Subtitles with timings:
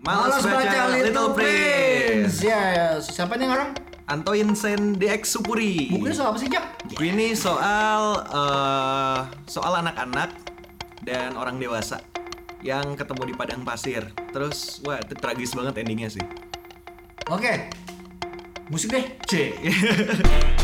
[0.00, 2.40] Malas baca Little Prince.
[2.40, 3.76] Ya, ya, siapa nih orang?
[4.08, 5.92] Antoin Sen DX Supuri.
[5.92, 6.64] Bukunya soal apa sih, Jak?
[6.88, 10.32] Buku ini soal eh, soal anak-anak
[11.04, 12.00] dan orang dewasa
[12.64, 14.08] yang ketemu di padang pasir.
[14.32, 16.24] Terus wah itu tragis banget endingnya sih.
[17.28, 17.68] Oke.
[18.72, 19.04] Musik deh.
[19.28, 19.52] C.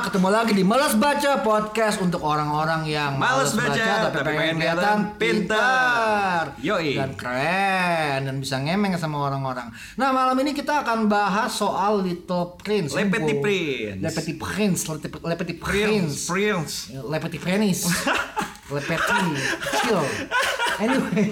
[0.00, 6.56] ketemu lagi di Malas Baca Podcast untuk orang-orang yang Malas baca, tapi pengen kelihatan pintar.
[6.56, 6.96] Yoi.
[6.96, 9.68] dan keren dan bisa ngemeng sama orang-orang.
[10.00, 12.96] Nah malam ini kita akan bahas soal Little Prince.
[12.96, 13.38] Le Petit.
[13.44, 14.00] Prince.
[14.00, 14.96] Le Petit Prince, Le
[15.36, 16.72] Petit- Prince, Prince, Prince.
[16.96, 17.80] Le Petit Penis,
[18.72, 19.24] Le Petit
[19.84, 20.00] Chill.
[20.80, 21.28] Anyway,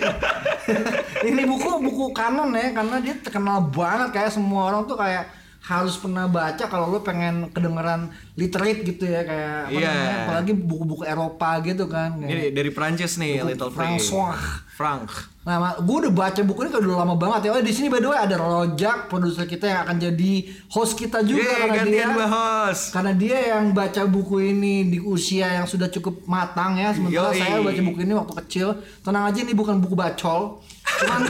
[1.32, 5.24] ini buku buku kanon ya karena dia terkenal banget kayak semua orang tuh kayak
[5.68, 9.84] harus pernah baca kalau lo pengen kedengeran literate gitu ya kayak apa Iya.
[9.86, 12.16] namanya, apalagi buku-buku Eropa gitu kan.
[12.18, 13.70] Ini dari Prancis nih Buku Little.
[13.70, 14.40] François.
[14.72, 15.10] Frank.
[15.42, 17.50] Nah, gue udah baca buku ini udah lama banget ya.
[17.50, 20.32] Oh, di sini by the way ada Rojak, produser kita yang akan jadi
[20.70, 22.78] host kita juga Yeay, karena dia bahas.
[22.92, 26.92] karena dia yang baca buku ini di usia yang sudah cukup matang ya.
[26.92, 27.40] Sementara Yoi.
[27.40, 28.68] saya baca buku ini waktu kecil.
[29.02, 30.62] Tenang aja ini bukan buku bacol.
[31.00, 31.22] Cuman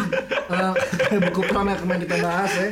[0.50, 2.68] eh, buku pram yang kemarin kita bahas ya.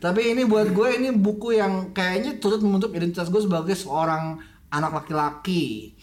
[0.00, 5.04] Tapi ini buat gue ini buku yang kayaknya turut membentuk identitas gue sebagai seorang anak
[5.04, 5.94] laki-laki.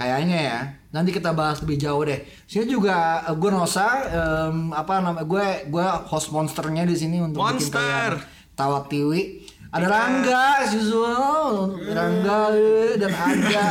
[0.00, 0.58] Kayaknya ya.
[0.96, 2.24] Nanti kita bahas lebih jauh deh.
[2.48, 7.44] Sini juga eh, gue Nosa em, apa namanya gue gue host monsternya di sini untuk
[7.44, 7.76] bikin Monster.
[7.76, 8.12] kalian
[8.56, 9.22] tawa tiwi.
[9.70, 11.78] Ada Rangga, usual.
[11.86, 13.66] Rangga eh, dan ada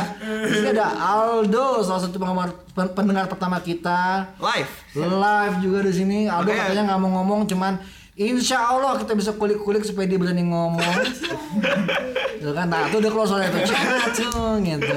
[0.48, 4.32] di sini ada Aldo, salah satu penggemar pen- pendengar pertama kita.
[4.40, 4.96] Live.
[4.96, 6.18] Live juga di sini.
[6.24, 7.74] Aldo Makanya- katanya nggak mau ngomong, cuman
[8.16, 10.80] Insya Allah kita bisa kulik-kulik supaya dia berani ngomong.
[12.40, 14.96] Tuh kan, nah tuh udah close oleh itu, cacung gitu,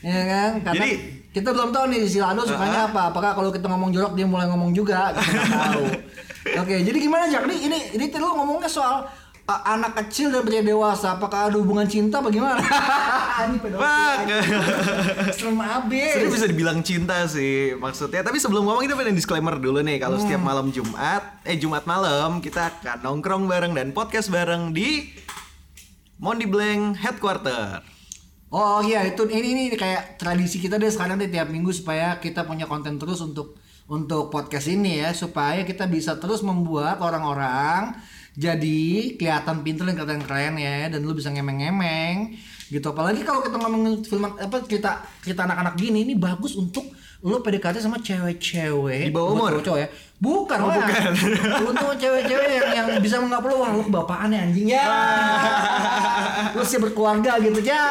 [0.00, 0.50] ya kan?
[0.64, 3.12] Karena Jadi- kita belum tahu nih si Aldo sukanya apa.
[3.12, 5.12] Apakah kalau kita ngomong jorok dia mulai ngomong juga?
[5.12, 5.84] Kita tahu.
[6.64, 7.44] Oke, jadi gimana Jak?
[7.44, 9.12] Ini ini ini lu ngomongnya soal uh,
[9.44, 11.14] anak kecil dan pria dewasa.
[11.14, 12.62] Apakah ada hubungan cinta bagaimana?
[13.50, 14.38] ini pedofil.
[15.36, 16.14] Serem abis.
[16.14, 18.22] Sebenarnya bisa dibilang cinta sih maksudnya.
[18.22, 20.24] Tapi sebelum ngomong kita pengen disclaimer dulu nih kalau Hmm.
[20.24, 25.10] setiap malam Jumat, eh Jumat malam kita akan nongkrong bareng dan podcast bareng di
[26.16, 27.82] Mondi Blank Headquarter.
[28.48, 32.44] Oh iya itu ini ini kayak tradisi kita deh sekarang deh tiap minggu supaya kita
[32.44, 33.56] punya konten terus untuk
[33.88, 37.96] untuk podcast ini ya supaya kita bisa terus membuat orang-orang
[38.32, 42.32] jadi kelihatan pintar dan kelihatan keren ya dan lu bisa ngemeng-ngemeng
[42.72, 42.86] gitu.
[42.88, 46.88] Apalagi kalau kita ngomongin film apa cerita cerita anak-anak gini ini bagus untuk
[47.22, 49.50] lu PDKT sama cewek-cewek Di bawah umur?
[49.54, 49.88] cowok-cowok ya?
[50.22, 51.10] Bukan oh, bukan.
[51.70, 54.66] Untuk cewek-cewek yang yang bisa menganggap lu wah lu kebapaan ya anjing.
[54.70, 54.86] Ya.
[56.58, 57.82] Lu sih berkeluarga gitu ya.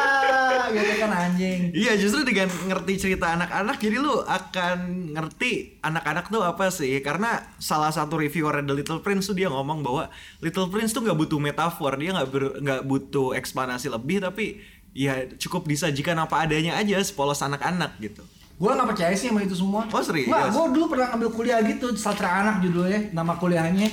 [0.72, 1.72] Gitu kan anjing.
[1.76, 6.96] Iya justru dengan ngerti cerita anak-anak jadi lu akan ngerti anak-anak tuh apa sih.
[7.04, 10.08] Karena salah satu reviewer The Little Prince tuh dia ngomong bahwa
[10.40, 12.28] Little Prince tuh nggak butuh metafor dia nggak
[12.64, 14.60] nggak butuh eksplanasi lebih tapi
[14.96, 18.24] ya cukup disajikan apa adanya aja sepolos anak-anak gitu.
[18.56, 19.88] Gue nggak percaya sih sama itu semua.
[19.88, 20.28] Oh, serius?
[20.28, 23.88] nggak gue dulu pernah ngambil kuliah gitu sastra anak judulnya nama kuliahnya.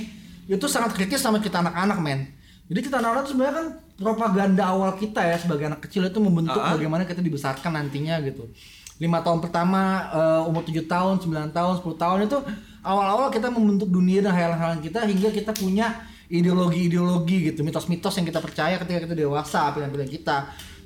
[0.45, 2.19] Itu sangat kritis sama kita anak-anak men.
[2.69, 6.57] Jadi kita anak-anak itu sebenarnya kan propaganda awal kita ya sebagai anak kecil itu membentuk
[6.57, 6.77] Ah.
[6.77, 8.45] bagaimana kita dibesarkan nantinya gitu.
[8.99, 9.81] Lima tahun pertama
[10.11, 12.37] eh, umur 7 tahun 9 tahun 10 tahun itu
[12.85, 18.37] awal-awal kita membentuk dunia dan hayalan-hayalan kita hingga kita punya ideologi-ideologi gitu mitos-mitos yang kita
[18.37, 20.37] percaya ketika kita dewasa pilihan-pilihan kita.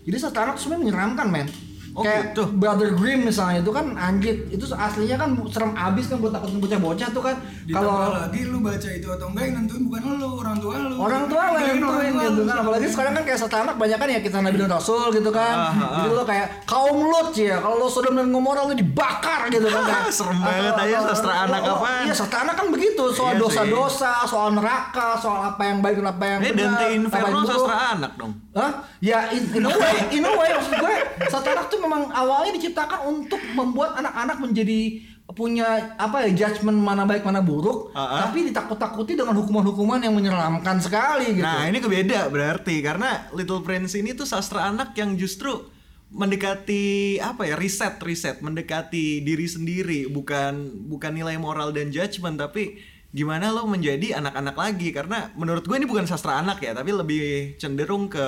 [0.04, 1.48] Jadi sastra anak itu sebenarnya menyeramkan men
[1.94, 2.50] Oh, kayak gitu.
[2.58, 7.10] Brother Grimm misalnya itu kan anjir itu aslinya kan serem abis kan buat takutin bocah-bocah
[7.14, 7.36] tuh kan
[7.70, 10.96] kalau lagi lu baca itu atau enggak yang nentuin bukan lu, orang tua lu.
[10.98, 12.50] orang tua lah yang Nentuin gitu lu.
[12.50, 15.30] kan apalagi sekarang kan kayak satu anak banyak kan ya kita Nabi dan Rasul gitu
[15.34, 18.74] kan Ah, ah, jadi lo kayak kaum Lut ya kalau lo Sodom dan Gomora lo
[18.74, 22.04] dibakar gitu kan kayak, Serem banget aja sastra anak oh, apaan.
[22.08, 26.08] iya sastra anak kan begitu soal Iya dosa-dosa soal neraka soal apa yang baik dan
[26.10, 28.32] apa yang Eh benar Dante apa yang Inferno sastra anak dong.
[28.54, 28.72] Hah?
[29.02, 30.96] Ya in, in a way, in a way maksud gue
[31.28, 37.08] sastra anak tuh memang awalnya diciptakan untuk membuat anak-anak menjadi punya apa ya judgement mana
[37.08, 38.20] baik mana buruk, Ah, ah.
[38.28, 41.46] tapi ditakut-takuti dengan hukuman-hukuman yang menyeramkan sekali gitu.
[41.48, 45.72] Nah ini kebeda berarti karena Little Prince ini tuh sastra anak yang justru
[46.14, 52.78] mendekati apa ya riset riset mendekati diri sendiri bukan bukan nilai moral dan judgment tapi
[53.10, 57.58] gimana lo menjadi anak-anak lagi karena menurut gue ini bukan sastra anak ya tapi lebih
[57.58, 58.22] cenderung ke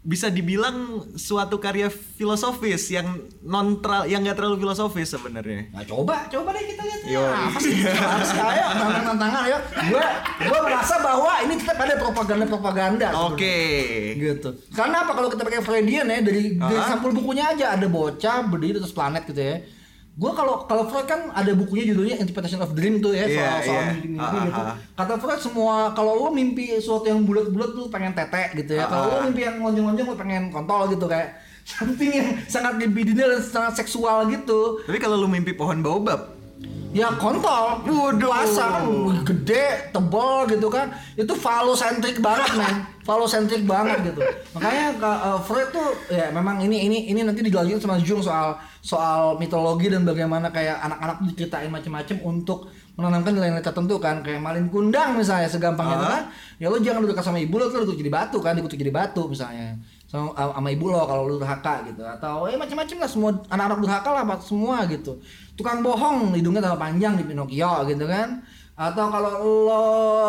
[0.00, 0.76] bisa dibilang
[1.14, 5.68] suatu karya filosofis yang non yang nggak terlalu filosofis sebenarnya.
[5.68, 7.00] Nah, coba, coba deh kita lihat.
[7.04, 7.20] Yo.
[7.20, 7.76] Nah, apa sih?
[8.08, 8.38] Apa sih?
[8.38, 9.58] Ayo, tantangan-tantangan ayo.
[9.90, 10.06] Gue
[10.44, 13.08] gue merasa bahwa ini tetap ada propaganda-propaganda.
[13.26, 13.56] Oke.
[14.14, 14.48] gitu.
[14.70, 16.88] Karena apa kalau kita pakai Freudian ya dari, dari Ah.
[16.88, 19.56] sampul bukunya aja ada bocah berdiri di atas planet gitu ya.
[20.18, 23.54] Gue kalau kalau Freud kan ada bukunya judulnya Interpretation of Dream tuh ya soal Iya,
[23.62, 23.90] soal iya.
[23.94, 24.60] mimpi-mimpi Ah, ah, gitu.
[24.60, 24.74] ah.
[24.96, 28.84] Kata Freud semua kalau lo mimpi sesuatu yang bulat-bulat lu pengen tetek gitu ya.
[28.84, 31.38] Kalau Ah, lo mimpi yang lonjong-lonjong lu pengen kontol gitu kayak
[31.68, 34.82] something yang sangat libidinal dan sangat seksual gitu.
[34.82, 36.34] Tapi kalau lu mimpi pohon baobab,
[36.88, 38.16] Ya kontol, Waduh.
[38.16, 38.84] puasa kan
[39.20, 40.88] gede, tebal gitu kan,
[41.20, 42.74] itu falosentrik banget men,
[43.04, 44.24] falosentrik banget gitu.
[44.56, 49.36] Makanya uh, Freud tuh ya memang ini ini ini nanti dijelaskan sama Jung soal soal
[49.36, 54.24] mitologi dan bagaimana kayak anak-anak diceritain macam-macam untuk menanamkan nilai-nilai tertentu kan.
[54.24, 56.12] Kayak malin kundang misalnya segampangnya itu Ah.
[56.16, 56.24] kan.
[56.56, 59.28] Ya lo jangan duduk sama ibu lo lo duduk jadi batu kan dikutuk jadi batu
[59.28, 59.76] misalnya.
[60.08, 62.00] Sama, sama ibu lo kalau lu durhaka gitu.
[62.00, 65.20] Atau eh macam-macam lah semua anak-anak durhaka lah semua gitu
[65.58, 68.38] tukang bohong hidungnya tambah panjang di Pinocchio gitu kan.
[68.72, 69.30] Atau kalau
[69.66, 69.82] lo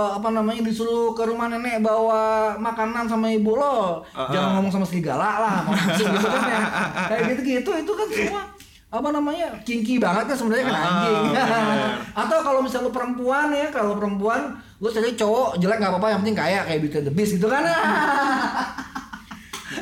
[0.09, 4.83] apa namanya disuruh ke rumah nenek bawa makanan sama ibu lo Ah, jangan ngomong sama
[4.83, 6.41] serigala lah kucing gitu kan.
[6.43, 6.61] Ya
[7.05, 8.41] kayak gitu-gitu itu kan semua
[8.89, 11.23] apa namanya kinky banget kan sebenarnya kan Ah, anjing.
[11.29, 11.89] bener.
[12.25, 14.41] atau kalau misalnya lu perempuan ya kalau perempuan
[14.81, 17.61] lu cari cowok jelek nggak apa-apa yang penting kaya kayak Beauty the Beast gitu kan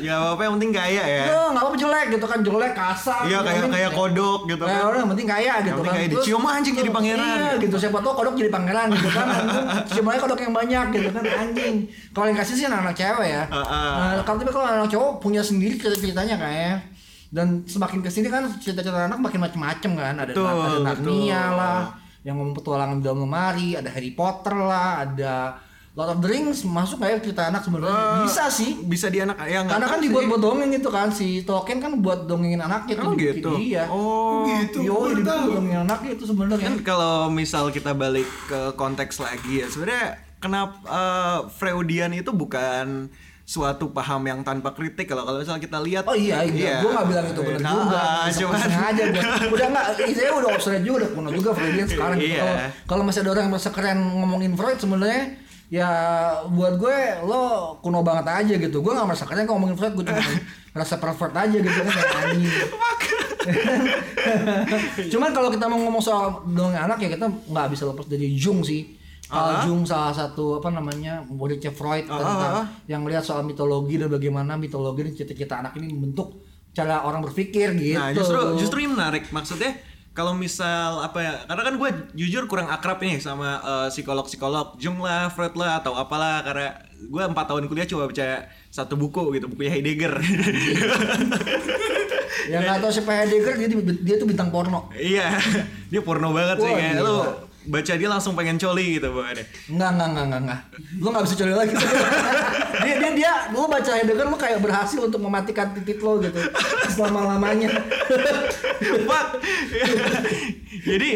[0.00, 1.24] ya apa yang penting kaya ya.
[1.26, 4.88] Yo, nggak apa-apa jelek gitu kan jelek kasar Iya kayak kayak kodok gitu Kayak kan.
[4.88, 5.92] orang yang penting kaya gitu kan.
[5.92, 7.36] kaya, Terus- dicium anjing jadi pangeran.
[7.36, 9.26] Iya gitu siapa tau kodok jadi pangeran gitu kan.
[9.88, 11.74] Cium aja kodok yang banyak gitu kan anjing.
[12.10, 13.42] Kalau yang kasih sih anak-anak cewek ya.
[13.48, 13.94] Ah, ah.
[14.16, 16.76] Nah, kalau tapi kalau anak cowok punya sendiri cerita-ceritanya kayak
[17.28, 21.80] dan semakin ke sini kan cerita-cerita anak makin macem-macem kan ada Betul, ada Narnia lah
[22.24, 25.34] yang ngomong petualangan di dalam lemari ada Harry Potter lah ada
[25.90, 29.34] Lord of the Rings masuk kayak cerita anak sebenarnya Eh, bisa sih Bisa di anak
[29.44, 33.04] yang karena kan dibuat buat dongeng itu kan si Tolkien kan buat dongengin anaknya Oh
[33.04, 33.50] tuh gitu.
[33.56, 33.84] Iya.
[33.88, 34.46] Oh.
[34.46, 35.58] gitu Yo, tahu.
[35.58, 36.64] dongengin anaknya itu sebenarnya.
[36.64, 40.06] Kan kalau misal kita balik ke konteks lagi ya sebenarnya
[40.36, 43.10] kenapa eh, Freudian itu bukan
[43.42, 46.78] suatu paham yang tanpa kritik kalau kalau misal kita lihat Oh iya, iya.
[46.78, 47.72] Gue gak bilang itu benar Nah,
[48.28, 48.52] juga.
[48.54, 49.24] cuman aja gue.
[49.56, 52.20] Udah nggak, saya udah obsolete juga, udah kuno juga Freudian sekarang.
[52.20, 52.36] gitu.
[52.36, 52.44] Iya.
[52.44, 52.54] Kalau
[52.86, 55.22] kalau masih ada orang yang merasa keren ngomongin Freud sebenarnya
[55.68, 55.88] ya
[56.48, 56.98] buat gue
[57.28, 58.80] lo kuno banget aja gitu.
[58.80, 60.22] Gue gak merasa keren kok ngomongin Freud, gue cuma
[60.74, 62.52] merasa pervert aja gitu kan kayak anjing.
[65.12, 68.60] Cuman kalau kita mau ngomong soal dongeng anak ya kita nggak bisa lepas dari Jung
[68.64, 68.96] sih.
[69.28, 69.64] Carl Ah.
[69.68, 72.66] Jung salah satu apa namanya muridnya Freud Ah, tentang ah, ah.
[72.88, 77.76] yang lihat soal mitologi dan bagaimana mitologi dan cita-cita anak ini membentuk cara orang berpikir
[77.76, 78.00] gitu.
[78.00, 79.76] Nah justru justru ini menarik maksudnya
[80.18, 84.74] kalau misal apa ya karena kan gue jujur kurang akrab nih sama eh, psikolog-psikolog.
[84.82, 89.38] Jung lah Freud lah atau apalah karena gue empat tahun kuliah coba baca satu buku
[89.38, 90.18] gitu bukunya Heidegger.
[92.50, 93.68] Yang nggak tahu siapa Heidegger dia
[94.02, 94.90] dia tuh bintang porno.
[94.98, 95.38] iya
[95.94, 100.08] dia porno banget sih kayak lu baca dia langsung pengen coli gitu bawaannya Enggak, enggak,
[100.08, 100.60] enggak, enggak, enggak.
[100.96, 101.74] Lu nggak bisa cari lagi.
[102.84, 106.40] dia, dia, dia, lu baca Heidegger lu kayak berhasil untuk mematikan titik lo gitu
[106.88, 107.68] selama lamanya.
[109.08, 109.28] Fuck.
[110.88, 111.10] Jadi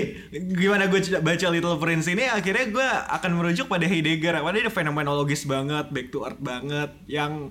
[0.58, 2.88] gimana gue baca Little Prince ini akhirnya gue
[3.19, 4.37] akan merujuk pada Heidegger.
[4.37, 7.49] Karena dia fenomenologis banget, back to earth banget, yang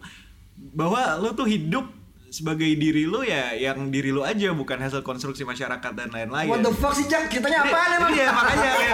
[0.78, 2.01] bahwa lo tuh hidup
[2.32, 6.48] sebagai diri lo ya yang diri lo aja bukan hasil konstruksi masyarakat dan lain-lain.
[6.48, 7.28] What the fuck sih Jack?
[7.28, 8.12] Kitanya apaan emang?
[8.16, 8.94] Iya makanya ya.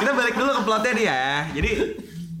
[0.00, 1.24] kita balik dulu ke plotnya nih ya.
[1.60, 1.70] Jadi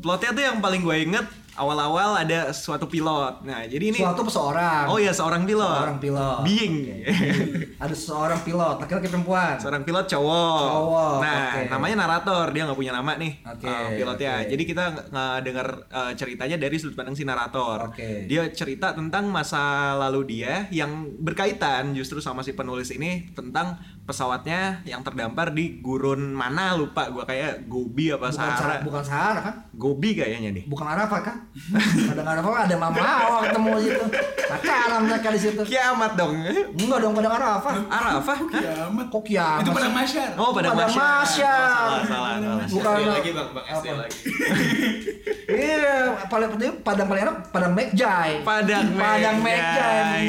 [0.00, 1.26] plotnya tuh yang paling gue inget
[1.60, 3.44] awal-awal ada suatu pilot.
[3.44, 4.88] Nah jadi ini Suatu seseorang.
[4.88, 5.68] Oh iya seorang pilot.
[5.76, 6.38] Seorang pilot.
[6.42, 6.74] Being.
[7.76, 9.56] Ada seorang pilot, laki-laki perempuan.
[9.56, 10.60] seorang pilot cowok.
[10.62, 11.68] Cowok, Nah, oke.
[11.68, 14.32] namanya narator, dia nggak punya nama nih Oke, uh, pilotnya.
[14.38, 14.48] oke.
[14.48, 17.88] Jadi kita nge- ngedengar uh, ceritanya dari sudut pandang si narator.
[17.88, 18.24] Oke.
[18.24, 19.60] Dia cerita tentang masa
[19.98, 23.76] lalu dia yang berkaitan justru sama si penulis ini tentang
[24.10, 28.58] pesawatnya yang terdampar di gurun mana lupa gua kayak Gobi apa Bukan Sahara.
[28.58, 29.54] Sahara, bukan Sahara kan?
[29.70, 30.64] Gobi kayaknya nih.
[30.66, 31.36] Bukan Arafat kan?
[32.10, 34.04] Ada Arafat ada Mama Hawa ketemu di situ.
[34.50, 35.62] Pacaran mereka di situ.
[35.62, 36.34] Kiamat dong.
[36.74, 37.28] Enggak dong pada.
[37.30, 37.74] Arafah?
[37.86, 38.38] Hah?
[38.50, 39.06] Kiamat.
[39.08, 39.62] Kok kiamat?
[39.62, 40.30] Itu pada masyar.
[40.34, 40.98] Oh, pada Masyar.
[41.22, 41.70] Masyar.
[41.70, 42.66] Oh, salah, salah, salah.
[42.66, 44.18] Bukan lagi bang, bang SD lagi.
[45.50, 48.42] Iya, paling penting padang paling enak padang Mekjai.
[48.42, 50.24] Padang Padang Mekjai.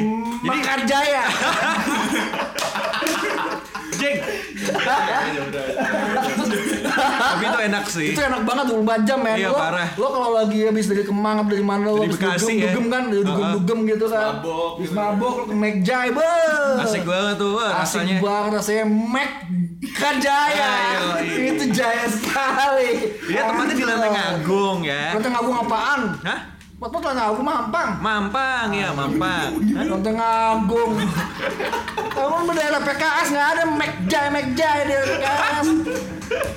[0.45, 0.61] Mekjai.
[0.61, 1.23] Jadi- Jaya.
[4.01, 4.17] Jeng.
[6.91, 8.07] Tapi itu enak sih.
[8.11, 9.37] itu enak banget 24 jam men.
[9.37, 9.89] Iya, lo, parah.
[9.95, 12.71] lo kalau lagi habis dari Kemang apa dari mana lo Dari habis Bekasi, dugem, ya.
[12.71, 14.27] dugem kan, dugem dugem gitu kan.
[14.35, 14.97] Mabok, Habis gitu.
[14.97, 16.33] mabok lo ke Mekjai, be.
[16.81, 18.15] Asik banget tuh Asik rasanya.
[18.19, 19.31] banget rasanya Mek
[19.91, 20.69] kan Jaya.
[20.71, 21.51] Ayo, iya.
[21.51, 22.89] itu jaya sekali.
[23.25, 25.13] Dia tempatnya di Lenteng Agung ya.
[25.13, 26.01] Lenteng Agung apaan?
[26.21, 26.39] Hah?
[26.81, 27.93] Pot-pot lah aku mampang.
[28.01, 29.53] Mampang ya, Mampang.
[29.85, 30.97] Lonteng Agung.
[32.09, 35.67] Kamu bendera PKS nggak ada Mekjai Mekjai di PKS.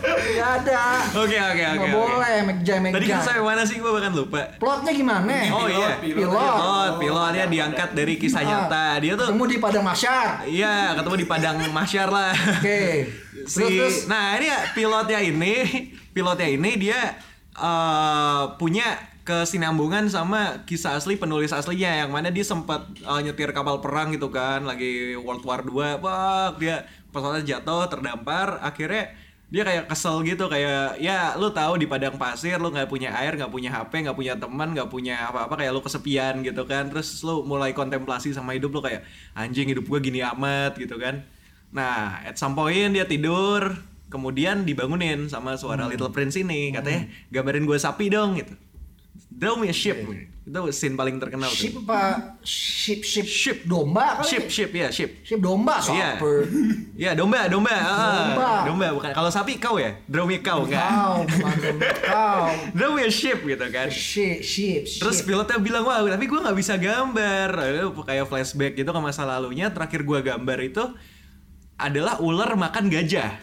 [0.08, 0.82] Nggak ada.
[1.12, 1.76] Oke, oke, oke.
[1.76, 1.92] Nggak oke.
[1.92, 3.26] boleh Mekjai Tadi kita Mekjai.
[3.28, 3.76] sampai mana sih?
[3.76, 4.48] Gue bahkan lupa.
[4.56, 5.36] Plotnya gimana?
[5.52, 6.16] Oh iya, pilot.
[6.16, 9.04] pilot, pilotnya diangkat dari kisah nyata.
[9.04, 10.26] Dia tuh Ketemu di Padang Masyar.
[10.48, 12.32] Iya, ketemu di padang masyar lah.
[12.32, 12.80] Oke.
[13.44, 13.96] si Terus, terus.
[14.08, 15.54] nah ini ya pilotnya ini
[16.16, 17.12] pilotnya ini dia
[17.60, 23.80] eh, punya kesinambungan sama kisah asli penulis aslinya yang mana dia sempat eh, nyetir kapal
[23.80, 29.16] perang gitu kan lagi World War 2 wah dia pesawatnya jatuh terdampar akhirnya
[29.54, 33.38] dia kayak kesel gitu kayak ya lu tahu di padang pasir lu nggak punya air
[33.38, 36.90] nggak punya HP nggak punya teman nggak punya apa-apa kayak lu kesepian gitu kan.
[36.90, 39.06] Terus lu mulai kontemplasi sama hidup lu kayak
[39.38, 41.22] anjing hidup gua gini amat gitu kan.
[41.74, 43.74] Nah, at some point dia tidur,
[44.06, 48.54] kemudian dibangunin sama suara Little Prince ini, katanya gambarin gue sapi dong gitu.
[49.34, 49.98] Draw me a ship.
[50.44, 51.88] Itu scene paling terkenal Ship tuh.
[51.88, 52.36] apa?
[52.44, 53.58] Ship ship Ship.
[53.64, 54.28] domba kali?
[54.28, 55.24] Ship, ship, ya, ship.
[55.24, 56.20] Ship domba Iya.
[56.20, 56.36] super.
[56.92, 57.72] Ya, domba, domba.
[57.72, 57.88] Ah,
[58.28, 58.50] Domba.
[58.68, 59.10] domba bukan.
[59.16, 59.96] Kalau sapi kau ya?
[60.04, 60.68] Draw me cow?
[60.68, 61.88] Kau, bukan domba.
[62.12, 62.44] Kau.
[62.76, 63.88] Draw me a ship gitu kan.
[63.88, 64.84] Ship ship.
[64.84, 65.26] Terus ship.
[65.26, 67.48] pilotnya bilang, wah tapi gue nggak bisa gambar.
[67.56, 69.72] Lalu Kayak flashback gitu ke masa lalunya.
[69.72, 70.84] Terakhir gue gambar itu
[71.74, 73.40] adalah ular makan gajah.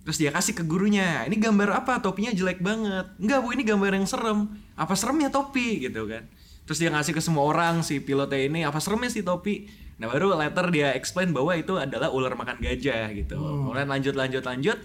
[0.00, 2.00] Terus dia kasih ke gurunya, ini gambar apa?
[2.00, 3.06] Topinya jelek banget.
[3.20, 4.48] Enggak bu, ini gambar yang serem.
[4.80, 6.24] Apa seremnya topi gitu kan?
[6.64, 9.68] Terus dia ngasih ke semua orang si pilotnya ini, apa seremnya si topi?
[10.00, 13.36] Nah baru later dia explain bahwa itu adalah ular makan gajah gitu.
[13.36, 14.78] Kemudian lanjut lanjut lanjut,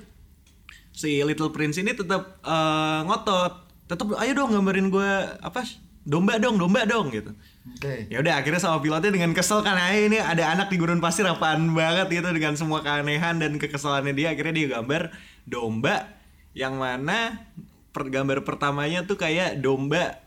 [0.91, 3.53] si Little Prince ini tetap eh, ngotot,
[3.87, 5.63] tetap ayo dong gambarin gue apa
[6.03, 7.31] domba dong domba dong gitu.
[7.65, 8.11] Oke.
[8.13, 11.25] Ya udah akhirnya sama pilotnya dengan kesel kan "Ay, ini ada anak di gurun pasir
[11.25, 15.09] apaan banget gitu dengan semua keanehan dan kekesalannya dia akhirnya dia gambar
[15.49, 16.13] domba
[16.53, 17.45] yang mana
[17.95, 20.19] per gambar pertamanya tuh kayak domba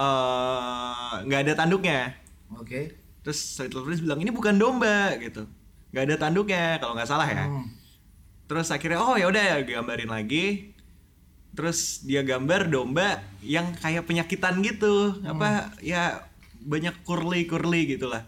[0.00, 2.16] eh, nggak ada tanduknya.
[2.56, 2.96] Oke.
[3.20, 5.44] Terus Little Prince bilang ini bukan domba gitu.
[5.90, 7.44] nggak ada tanduknya kalau nggak salah ya.
[7.44, 7.68] Hmm.
[8.48, 10.72] Terus akhirnya oh ya udah ya gambarin lagi.
[11.52, 15.20] Terus dia gambar domba yang kayak penyakitan gitu.
[15.20, 16.24] Apa ya
[16.64, 18.24] banyak curly-curly gitu lah.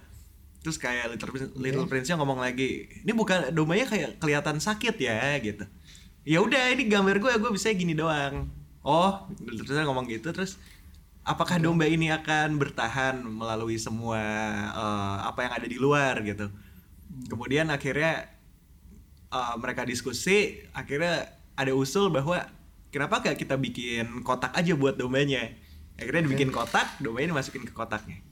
[0.62, 5.34] Terus kayak Little Prince, Little Prince-nya ngomong lagi, ini bukan dombanya kayak kelihatan sakit ya
[5.42, 5.66] gitu.
[6.22, 8.46] Ya udah ini gambar gue, gue bisa gini doang.
[8.82, 10.58] Oh, Prince ngomong gitu terus
[11.22, 14.18] apakah domba ini akan bertahan melalui semua
[14.74, 16.50] eh, apa yang ada di luar gitu.
[17.28, 18.24] Kemudian akhirnya
[19.28, 22.40] uh, mereka diskusi akhirnya ada usul bahwa
[22.88, 25.52] kenapa gak kita bikin kotak aja buat dombanya?
[26.00, 28.24] Akhirnya dibikin kotak dombanya dimasukin ke kotaknya.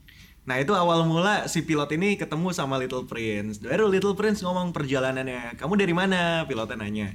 [0.49, 3.61] Nah itu awal mula si pilot ini ketemu sama Little Prince.
[3.61, 5.61] Baru Little Prince ngomong perjalanannya.
[5.61, 6.49] Kamu dari mana?
[6.49, 7.13] Pilotnya nanya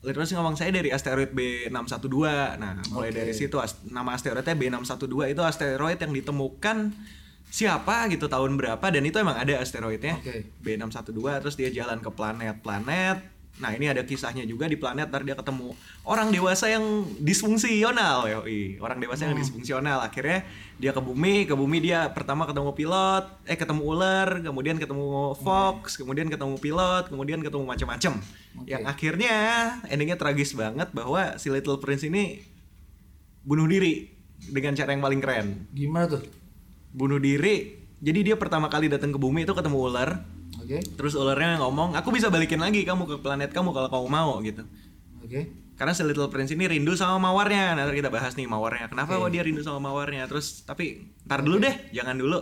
[0.00, 2.16] Prince ngomong saya dari asteroid B612
[2.56, 3.18] nah mulai Oke.
[3.20, 6.92] dari situ as- nama asteroidnya B612 itu asteroid yang ditemukan
[7.50, 10.48] siapa gitu tahun berapa dan itu emang ada asteroidnya Oke.
[10.62, 13.39] B612 terus dia jalan ke planet-planet.
[13.60, 15.76] Nah, ini ada kisahnya juga di planet ntar dia ketemu
[16.08, 18.80] orang dewasa yang disfungsional yoi.
[18.80, 20.00] Orang dewasa yang disfungsional.
[20.00, 20.48] Akhirnya
[20.80, 26.00] dia ke bumi, ke bumi dia pertama ketemu pilot, eh ketemu ular, kemudian ketemu fox,
[26.00, 28.12] kemudian ketemu pilot, kemudian ketemu macam-macam.
[28.64, 29.36] Yang akhirnya
[29.92, 32.40] endingnya tragis banget bahwa si Little Prince ini
[33.44, 34.08] bunuh diri
[34.40, 36.22] dengan cara yang paling keren Gimana tuh?
[36.96, 37.76] bunuh diri.
[38.00, 40.24] Jadi dia pertama kali datang ke bumi itu ketemu ular.
[40.70, 40.86] Oke.
[40.86, 44.62] Terus ularnya ngomong, aku bisa balikin lagi kamu ke planet kamu kalau kamu mau gitu.
[45.18, 45.50] Oke.
[45.74, 47.74] Karena si Little Prince ini rindu sama mawarnya.
[47.74, 48.86] Nanti kita bahas nih mawarnya.
[48.86, 50.30] Kenapa kok dia rindu sama mawarnya?
[50.30, 52.38] Terus tapi ntar dulu deh, jangan dulu.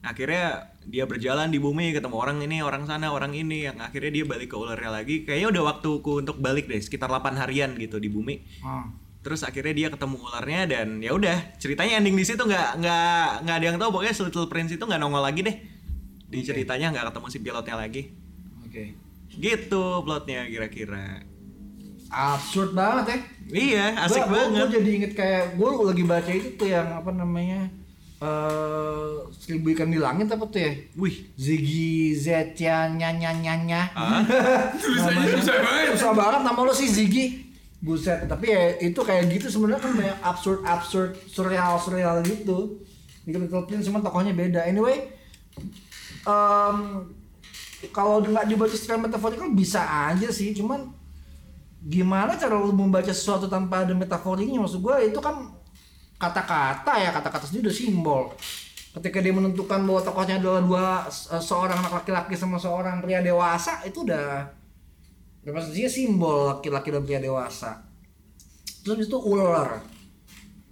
[0.00, 3.68] Akhirnya dia berjalan di bumi ketemu orang ini, orang sana, orang ini.
[3.68, 5.28] Yang akhirnya dia balik ke ularnya lagi.
[5.28, 8.64] Kayaknya udah waktuku untuk balik deh, sekitar 8 harian gitu di bumi.
[8.64, 8.88] Ah.
[9.20, 13.56] Terus akhirnya dia ketemu ularnya dan ya udah ceritanya ending di situ nggak nggak nggak
[13.60, 15.77] ada yang tahu pokoknya Little Prince itu nggak nongol lagi deh
[16.28, 18.02] di ceritanya nggak ketemu si pilotnya lagi
[18.62, 18.84] Oke.
[19.32, 21.24] gitu plotnya kira-kira
[22.08, 23.18] Absurd banget ya.
[23.50, 27.10] iya asik Gua- banget Gua jadi inget kayak gue lagi baca itu tuh yang apa
[27.10, 27.68] namanya
[28.18, 30.72] eh seribu ikan di langit apa tuh ya?
[30.94, 33.92] wih Ziggy Zetya nyanya nyanya.
[33.92, 34.24] ah
[34.74, 35.86] Tulisannya susah banget.
[35.94, 37.26] Susah banget nama lo sih Ziggy.
[37.78, 42.82] Buset, tapi ya itu kayak gitu sebenarnya kan banyak absurd absurd surreal surreal gitu.
[43.22, 44.66] Di Little Prince cuma tokohnya beda.
[44.66, 44.98] Anyway,
[46.28, 46.78] em,
[47.94, 50.92] kalau nggak dibaca secara metaforikal bisa aja sih, cuman
[51.88, 54.60] gimana cara lu membaca sesuatu tanpa ada metaforiknya?
[54.60, 55.48] Maksud gue itu kan
[56.18, 58.22] kata-kata ya kata-kata sendiri udah simbol.
[58.88, 63.86] Ketika dia menentukan bahwa tokohnya adalah dua se- seorang anak laki-laki sama seorang pria dewasa
[63.86, 64.50] itu udah
[65.46, 67.86] representasinya simbol laki-laki dan pria dewasa.
[68.82, 69.78] Terus itu ular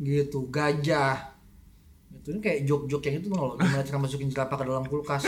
[0.02, 1.35] gitu gajah
[2.26, 5.22] Itu ini kayak joke-joke yang itu loh, gimana cara masukin jerapah ke dalam kulkas.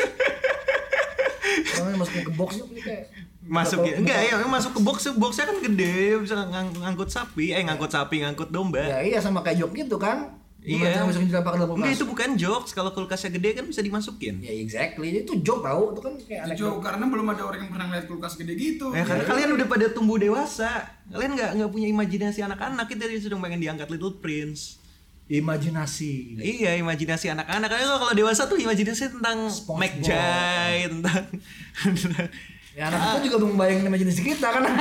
[1.70, 3.06] Karena masukin ke box itu kayak
[3.48, 7.88] Masukin enggak ya, masuk ke box boxnya kan gede, bisa ngang- ngangkut sapi, eh ngangkut
[7.88, 8.82] sapi, ngangkut domba.
[8.82, 10.34] Ya iya sama kayak joke gitu kan.
[10.58, 11.06] Gimana Iya.
[11.06, 11.78] masukin jerapah ke dalam kulkas?
[11.80, 14.42] Enggak itu bukan jokes, kalau kulkasnya gede kan bisa dimasukin.
[14.42, 16.56] Ya exactly, itu joke tau, itu kan kayak aneh.
[16.58, 18.90] Jauh karena belum ada orang yang pernah ngeliat kulkas gede gitu.
[18.90, 20.70] Ya karena kalian udah pada tumbuh dewasa,
[21.08, 24.82] kalian nggak nggak punya imajinasi anak-anak kita sedang pengen diangkat Little Prince.
[25.28, 26.40] Imajinasi.
[26.40, 27.68] Iya, imajinasi anak-anak.
[27.68, 29.52] Kalian kalau dewasa tuh imajinasi tentang.
[29.76, 31.28] McJay, tentang
[32.78, 34.62] Ya anak itu juga membayangin imajinasi kita kan.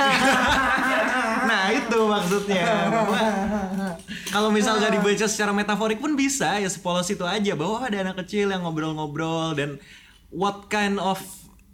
[1.48, 2.92] Nah itu maksudnya
[4.28, 8.20] kalau misal gak dibaca secara metaforik pun bisa ya sepolos itu aja bahwa ada anak
[8.24, 9.80] kecil yang ngobrol-ngobrol dan
[10.28, 11.18] what kind of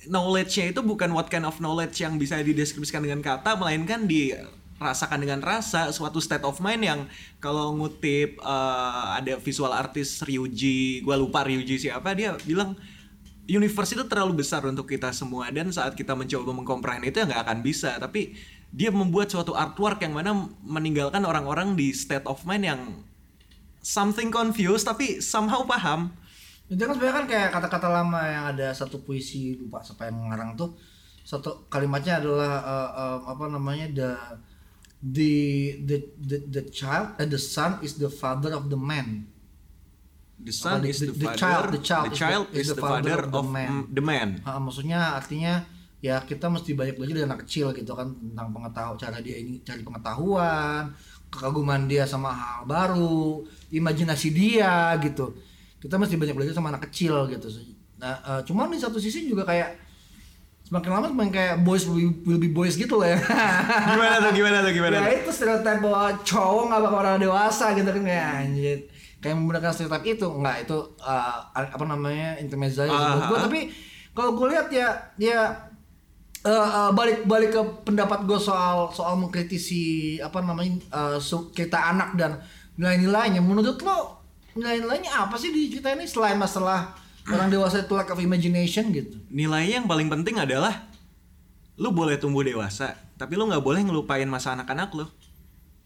[0.07, 4.07] knowledge-nya itu bukan what kind of knowledge yang bisa dideskripsikan dengan kata melainkan
[4.75, 7.01] dirasakan dengan rasa suatu state of mind yang
[7.39, 12.75] kalau ngutip eh, ada visual artist Ryuji gua lupa Ryuji siapa dia bilang
[13.45, 17.43] universe itu terlalu besar untuk kita semua dan saat kita mencoba mengkomprehend itu ya nggak
[17.45, 17.97] akan bisa.
[18.01, 18.33] Tapi
[18.75, 22.81] dia membuat suatu artwork yang mana meninggalkan orang-orang di state of mind yang
[23.85, 26.11] something confused tapi somehow paham.
[26.65, 30.57] Itu kan sebenarnya kan kayak kata-kata lama yang ada satu puisi lupa siapa yang ngarang
[30.57, 30.73] tuh.
[31.25, 34.11] Satu kalimatnya adalah eh, eh, apa namanya the
[35.05, 35.35] the
[35.85, 39.29] the the, the child and the son is the father of the man.
[40.41, 42.67] The son is the- the, the father child- the child the is child the- is
[42.73, 43.73] the father of the man,
[44.43, 45.65] Ah, maksudnya artinya
[46.01, 49.61] ya kita mesti banyak belajar dari anak kecil gitu kan tentang pengetahuan cara dia ini
[49.65, 50.93] cari pengetahuan
[51.33, 55.33] kekaguman dia sama hal baru imajinasi dia gitu.
[55.81, 57.49] Kita mesti banyak belajar sama anak kecil gitu
[57.95, 59.81] nah eh, cuman di satu sisi juga kayak
[60.75, 63.19] semakin lama semakin kayak boys will be, will be boys gitu lah ya.
[63.95, 67.87] Gimana tuh gimana tuh gimana ya itu stereotip bahwa cowok nggak bakal orang dewasa gitu
[67.95, 68.79] kan kayak anjir.
[69.23, 73.39] Kayak menggunakan stereotip itu nggak itu uh, apa namanya intermezzo aja sih Ah, menurut gua.
[73.39, 73.43] Ah.
[73.47, 73.61] tapi
[74.19, 75.41] kalau gue lihat ya ya
[76.43, 81.23] uh, uh, balik balik ke pendapat gue soal soal mengkritisi apa namanya uh,
[81.55, 82.43] cerita anak dan
[82.75, 83.39] nilai-nilainya.
[83.39, 84.27] Menurut lo
[84.59, 89.17] nilai-nilainya apa sih di cerita ini selain masalah orang dewasa itu lack of imagination gitu
[89.33, 90.89] nilainya yang paling penting adalah
[91.81, 95.07] lu boleh tumbuh dewasa tapi lu nggak boleh ngelupain masa anak-anak lu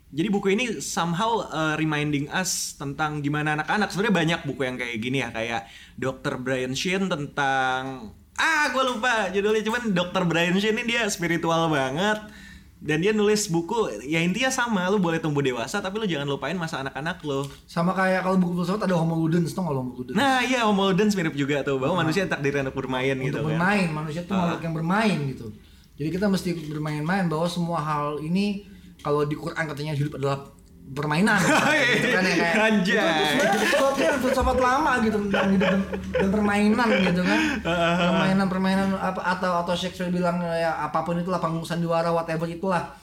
[0.08, 4.96] jadi buku ini somehow uh, reminding us tentang gimana anak-anak sebenarnya banyak buku yang kayak
[5.04, 5.68] gini ya kayak
[6.00, 6.40] Dr.
[6.40, 10.22] Brian Sheen tentang ah gue lupa judulnya cuman Dr.
[10.24, 12.24] Brian Sheen ini dia spiritual banget
[12.78, 16.54] dan dia nulis buku ya intinya sama lu boleh tumbuh dewasa tapi lu jangan lupain
[16.54, 17.42] masa anak-anak lu.
[17.66, 20.14] Sama kayak kalau buku filsafat ada homo ludens tuh kalau homo ludens?
[20.14, 23.58] Nah iya Homo Ludens mirip juga tuh bahwa manusia takdirnya untuk bermain gitu untuk kan.
[23.58, 25.46] bermain manusia tuh makhluk yang bermain gitu.
[25.98, 28.62] Jadi kita mesti bermain-main bahwa semua hal ini
[29.02, 30.46] kalau di Quran katanya hidup adalah
[30.92, 31.40] permainan.
[31.98, 32.96] Gitu kan ya kayak Anjay.
[32.96, 35.80] itu, itu sebenarnya sesuatu yang filsafat lama gitu tentang hidup dan,
[36.14, 37.40] dan permainan gitu kan.
[37.98, 42.94] Permainan permainan apa atau atau Shakespeare bilang ya apa pun itulah panggung sandiwara whatever itulah.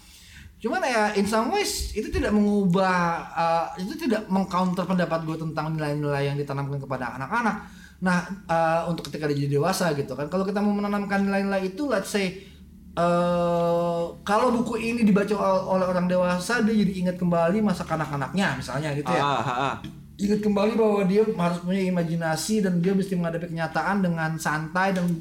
[0.60, 2.98] Cuman ya in some ways itu tidak mengubah
[3.36, 7.56] uh, itu tidak mengcounter pendapat gue tentang nilai-nilai yang ditanamkan kepada anak-anak.
[8.02, 8.18] Nah
[8.50, 10.26] uh, untuk ketika dia jadi dewasa gitu kan.
[10.32, 12.55] Kalau kita mau menanamkan nilai-nilai itu let's say
[12.96, 18.56] eh kalau buku ini dibaca ol- oleh orang dewasa dia jadi ingat kembali masa kanak-kanaknya
[18.56, 19.76] misalnya gitu ya ah, ah, ah.
[20.16, 25.12] ingat kembali bahwa dia harus punya imajinasi dan dia mesti menghadapi kenyataan dengan santai dan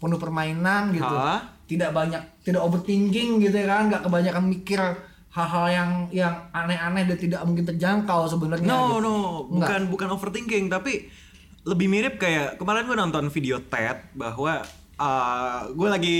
[0.00, 1.44] penuh permainan gitu Hah?
[1.68, 4.80] tidak banyak tidak overthinking gitu ya kan nggak kebanyakan mikir
[5.30, 8.98] hal-hal yang yang aneh-aneh dan tidak mungkin terjangkau sebenarnya No, gitu.
[8.98, 9.14] no,
[9.46, 9.46] Enggak.
[9.54, 11.06] bukan bukan overthinking, tapi
[11.62, 14.66] lebih mirip kayak kemarin gue nonton video TED bahwa
[15.00, 16.18] uh, gue lagi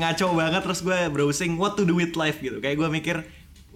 [0.00, 2.58] ngaco banget terus gue browsing what to do with life gitu.
[2.58, 3.16] Kayak gue mikir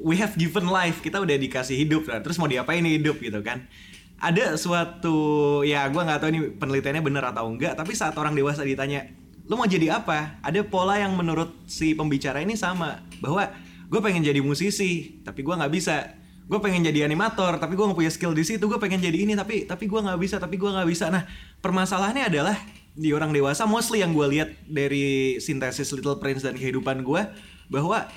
[0.01, 2.25] we have given life, kita udah dikasih hidup lah.
[2.25, 3.69] Terus mau diapain nih hidup gitu kan?
[4.17, 8.65] Ada suatu ya gue nggak tahu ini penelitiannya bener atau enggak, tapi saat orang dewasa
[8.65, 9.05] ditanya
[9.47, 10.41] lu mau jadi apa?
[10.43, 13.47] Ada pola yang menurut si pembicara ini sama bahwa
[13.87, 16.17] gue pengen jadi musisi, tapi gue nggak bisa
[16.47, 19.35] gue pengen jadi animator tapi gue nggak punya skill di situ gue pengen jadi ini
[19.35, 21.27] tapi tapi gue nggak bisa tapi gue nggak bisa nah
[21.59, 22.55] permasalahannya adalah
[22.97, 27.23] di orang dewasa mostly yang gue lihat dari sintesis Little Prince dan kehidupan gue
[27.69, 28.09] bahwa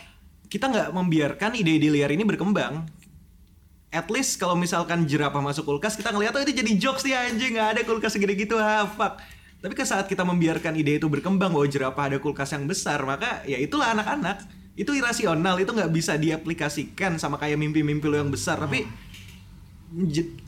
[0.48, 2.88] kita nggak membiarkan ide-ide liar ini berkembang.
[3.92, 7.60] At least kalau misalkan jerapah masuk kulkas kita ngeliat oh itu jadi jokes ya anjing.
[7.60, 9.20] Nggak ada kulkas segede gitu ha fuck.
[9.60, 13.44] Tapi ke saat kita membiarkan ide itu berkembang bahwa jerapah ada kulkas yang besar maka
[13.44, 14.48] ya itulah anak-anak.
[14.80, 18.56] Itu irasional itu nggak bisa diaplikasikan sama kayak mimpi-mimpi lo yang besar.
[18.56, 18.88] Tapi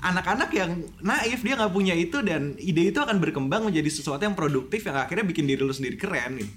[0.02, 4.38] anak-anak yang naif dia nggak punya itu dan ide itu akan berkembang menjadi sesuatu yang
[4.38, 6.54] produktif yang akhirnya bikin diri lu sendiri keren gitu.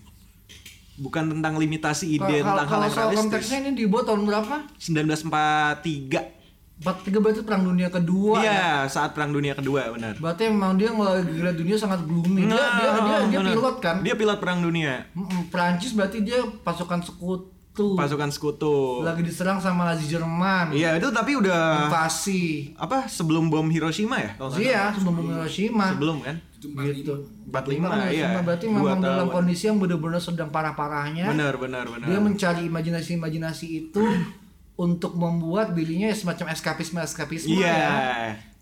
[0.95, 4.23] bukan tentang limitasi ide Kalau- tentang hal kalau yang soal realistis konteksnya ini dibuat tahun
[4.29, 6.35] berapa 1943
[6.75, 8.51] 43 berarti perang dunia kedua ya.
[8.51, 10.19] Iya, saat perang dunia kedua benar.
[10.19, 12.51] Berarti emang dia ngelihat dunia sangat gloomy.
[12.51, 13.55] Dia dia dia, dia benar.
[13.55, 13.97] pilot kan.
[14.03, 15.07] Dia pilot perang dunia.
[15.15, 17.54] Mm-mm, Prancis berarti dia pasukan sekutu.
[17.75, 19.03] Pasukan sekutu.
[19.03, 20.71] Lagi diserang sama Nazi Jerman.
[20.71, 22.71] Iya, itu tapi udah Invasi.
[22.79, 24.31] apa sebelum bom Hiroshima ya?
[24.39, 25.87] Kalau Iya, sebelum bom Hiroshima.
[25.91, 26.37] Sebelum kan?
[26.63, 27.13] gitu.
[27.51, 28.41] 45 Hiroshima iya.
[28.41, 29.35] berarti memang dalam tahun.
[29.35, 31.27] kondisi yang benar-benar sedang parah-parahnya.
[31.29, 32.07] Benar, benar, benar.
[32.07, 34.01] Dia mencari imajinasi-imajinasi itu
[34.79, 37.75] untuk membuat dirinya ya semacam eskapisme-eskapisme Iya.
[37.75, 37.93] ya.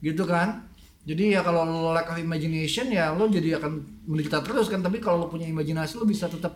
[0.00, 0.64] Gitu kan?
[1.02, 3.72] Jadi ya kalau lo lack of imagination ya lo jadi akan
[4.06, 6.54] menderita terus kan tapi kalau lo punya imajinasi lo bisa tetap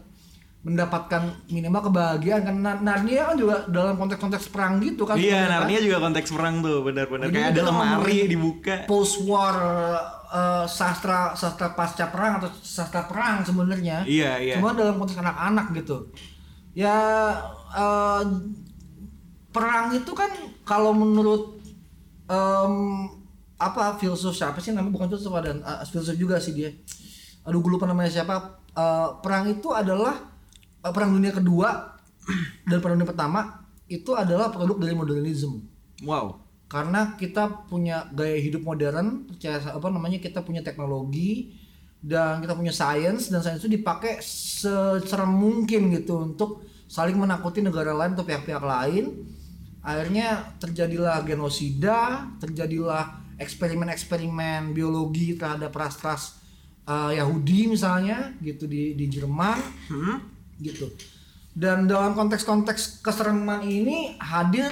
[0.66, 5.62] mendapatkan minimal kebahagiaan kan Nar- Narnia kan juga dalam konteks-konteks perang gitu kan Iya, kan?
[5.62, 7.31] Narnia juga konteks perang tuh, benar-benar.
[7.31, 8.83] Kayak ada lemari dibuka.
[8.85, 9.55] post war
[10.26, 14.55] uh, sastra sastra pasca perang atau sastra perang sebenarnya Iya, iya.
[14.59, 16.11] cuma dalam konteks anak-anak gitu
[16.74, 16.98] ya
[17.72, 18.22] uh,
[19.48, 20.29] perang itu kan
[20.62, 21.57] kalau menurut
[22.26, 22.74] em,
[23.57, 26.74] apa filsuf siapa sih namanya bukan filsuf ada uh, filsuf juga sih dia
[27.40, 28.37] aduh gue lupa namanya siapa
[28.76, 30.36] Uh, perang itu adalah
[30.90, 31.96] perang dunia kedua
[32.68, 33.40] dan perang dunia pertama
[33.87, 35.62] itu adalah produk dari modernisme
[36.05, 36.42] Wow.
[36.68, 41.57] karena kita punya gaya hidup modern percaya apa namanya kita punya teknologi
[42.03, 47.94] dan kita punya sains dan sains itu dipakai secara mungkin gitu untuk saling menakuti negara
[47.96, 49.25] lain atau pihak-pihak lain
[49.81, 56.37] akhirnya terjadilah genosida terjadilah eksperimen-eksperimen biologi terhadap ras-ras
[56.85, 60.36] uh, Yahudi misalnya gitu di di Jerman Hmm?
[60.61, 60.90] Gitu.
[61.57, 64.69] Dan dalam konteks-konteks kesereman ini hadir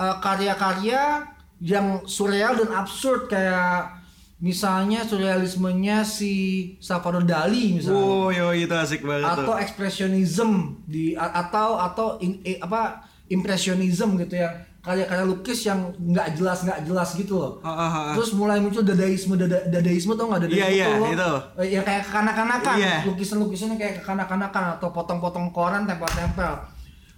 [0.00, 1.28] uh, karya-karya
[1.60, 3.28] yang surreal dan absurd.
[3.28, 4.00] Kayak
[4.40, 6.32] misalnya surrealismenya si
[6.80, 8.00] Salvador Dali misalnya.
[8.00, 9.60] Wow, yo itu asik banget atau tuh.
[9.60, 16.64] ekspresionism di atau atau in- eh, apa impresionism gitu ya karya-karya lukis yang nggak jelas
[16.64, 18.12] nggak jelas gitu loh Ah, ah, ah.
[18.16, 21.32] terus mulai muncul dadaisme dada, dadaisme tau nggak dadaisme Iya, iya, tuh lo, itu.
[21.60, 22.94] eh, yang kayak kekanak-kanakan Iya.
[23.04, 26.52] lukisan-lukisannya kayak kekanak-kanakan atau potong-potong koran tempel-tempel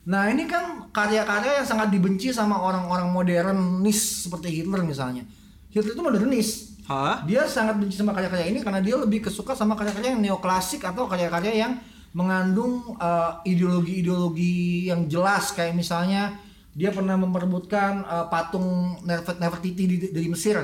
[0.02, 5.22] nah ini kan karya-karya yang sangat dibenci sama orang-orang modernis seperti Hitler misalnya
[5.70, 6.48] Hitler itu modernis
[6.82, 7.22] Hah?
[7.22, 11.06] dia sangat benci sama karya-karya ini karena dia lebih kesuka sama karya-karya yang neoklasik atau
[11.06, 11.72] karya-karya yang
[12.10, 16.34] mengandung uh, ideologi-ideologi yang jelas kayak misalnya
[16.72, 20.56] dia pernah memperebutkan uh, patung Nefer- Nefertiti di, dari Mesir.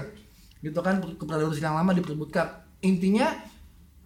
[0.58, 2.64] Gitu kan keberadaan Mesir yang lama diperebutkan.
[2.80, 3.36] Intinya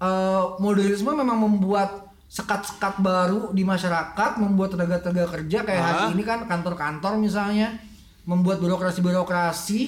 [0.02, 6.12] uh, modernisme memang membuat sekat-sekat baru di masyarakat membuat tenaga-tenaga kerja kayak hari Ah.
[6.16, 7.76] ini kan kantor-kantor misalnya
[8.24, 9.80] membuat birokrasi-birokrasi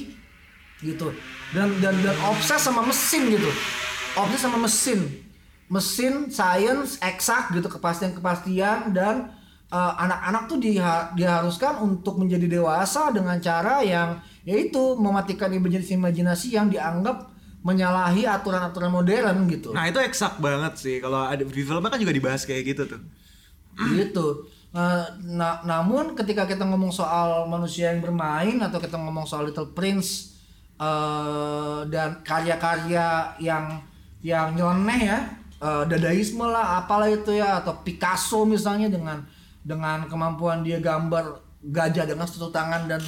[0.85, 1.09] gitu.
[1.57, 3.48] Dan dan dan obses sama mesin gitu.
[4.14, 5.24] Obses sama mesin.
[5.72, 7.66] Mesin sains eksak gitu.
[7.72, 8.92] Kepastian kepastian
[9.70, 16.48] uh, anak-anak tuh diha- diharuskan untuk menjadi dewasa dengan cara yang yaitu mematikan imajinasi imajinasi
[16.53, 17.33] yang dianggap
[17.64, 21.00] menyalahi aturan-aturan modern gitu Nah, itu eksak banget sih.
[21.00, 23.00] Kalau ada di filmnya kan juga dibahas kayak gitu tuh.
[23.96, 24.29] gitu
[24.74, 29.70] Eh, na- namun ketika kita ngomong soal manusia yang bermain atau kita ngomong soal Little
[29.70, 30.35] Prince
[30.83, 33.07] eh, dan karya-karya
[33.38, 33.79] yang
[34.18, 35.18] yang nyeleneh ya
[35.62, 39.22] eh, dadaisme lah apalah itu ya atau Picasso misalnya dengan
[39.64, 43.00] dengan kemampuan dia gambar gajah dengan satu tangan dan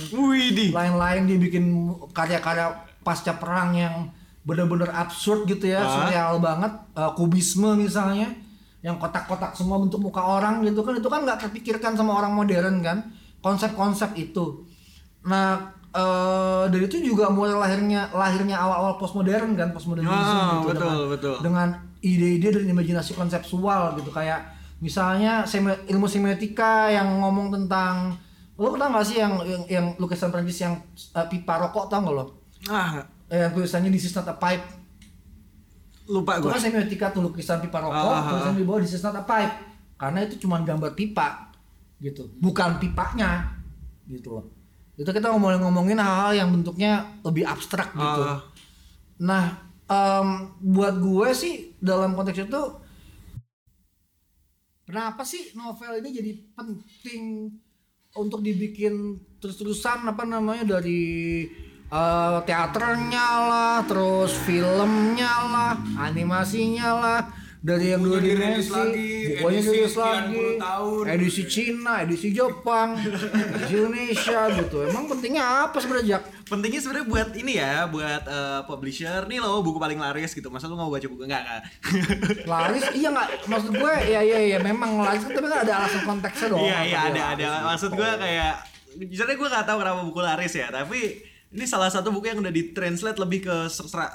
[0.73, 1.65] lain-lain dia bikin
[2.11, 2.73] karya-karya
[3.05, 4.09] pasca perang yang
[4.43, 5.91] benar-benar absurd gitu ya, Ah.
[5.91, 8.33] surreal banget, Eh, kubisme misalnya,
[8.81, 12.81] yang kotak-kotak semua bentuk muka orang gitu kan, itu kan nggak terpikirkan sama orang modern
[12.81, 13.05] kan,
[13.39, 14.65] konsep-konsep itu.
[15.23, 20.77] Nah eh, dari itu juga mulai lahirnya lahirnya awal-awal postmodern kan, postmodernisme Ah, gitu betul,
[20.77, 21.35] dengan, betul.
[21.41, 21.69] dengan
[22.01, 28.13] ide-ide dan imajinasi konseptual gitu kayak misalnya semi- ilmu semiotika yang ngomong tentang
[28.55, 30.81] lo tau gak sih yang yang, yang lukisan Prancis yang
[31.13, 32.25] uh, pipa rokok tau gak lo?
[32.67, 34.63] Ah, Eh, yang tulisannya this is not a pipe.
[36.07, 36.53] lupa Itu gue.
[36.53, 38.29] kan semiotika tuh lukisan pipa rokok, Ah, ah, ah.
[38.31, 39.51] tulisan di bawah this is not a pipe.
[39.97, 41.51] Karena itu cuma gambar pipa
[41.99, 43.59] gitu, bukan pipanya
[44.07, 44.45] gitu loh.
[44.95, 48.23] Itu kita ngomongin ngomongin hal-hal yang bentuknya lebih abstrak gitu.
[48.23, 48.39] Ah.
[49.19, 49.45] Nah,
[49.85, 50.29] em,
[50.63, 52.63] buat gue sih dalam konteks itu
[54.87, 57.51] kenapa sih novel ini jadi penting
[58.17, 61.45] untuk dibikin terus-terusan apa namanya dari
[61.91, 67.21] eh, teaternya lah, terus filmnya lah, animasinya lah,
[67.67, 71.05] dari yang dirilis dimensi, edisi dirilis lagi, tahun.
[71.11, 74.77] edisi Cina, edisi Jepang, edisi Indonesia gitu.
[74.87, 76.23] Emang pentingnya apa sebenarnya Jak?
[76.47, 80.47] Pentingnya sebenarnya buat ini ya, buat eh, publisher nih loh buku paling laris gitu.
[80.47, 81.63] Masa lu nggak mau baca buku enggak enggak?
[82.55, 86.03] laris iya nggak maksud gue ya iya iya memang laris kan tapi kan ada alasan
[86.07, 87.47] konteksnya dong Iya iya ada ada.
[87.75, 88.53] Maksud gue kayak
[88.97, 91.01] jujurnya gue gak tahu kenapa buku laris ya, tapi
[91.55, 93.57] ini salah satu buku yang udah ditranslate lebih ke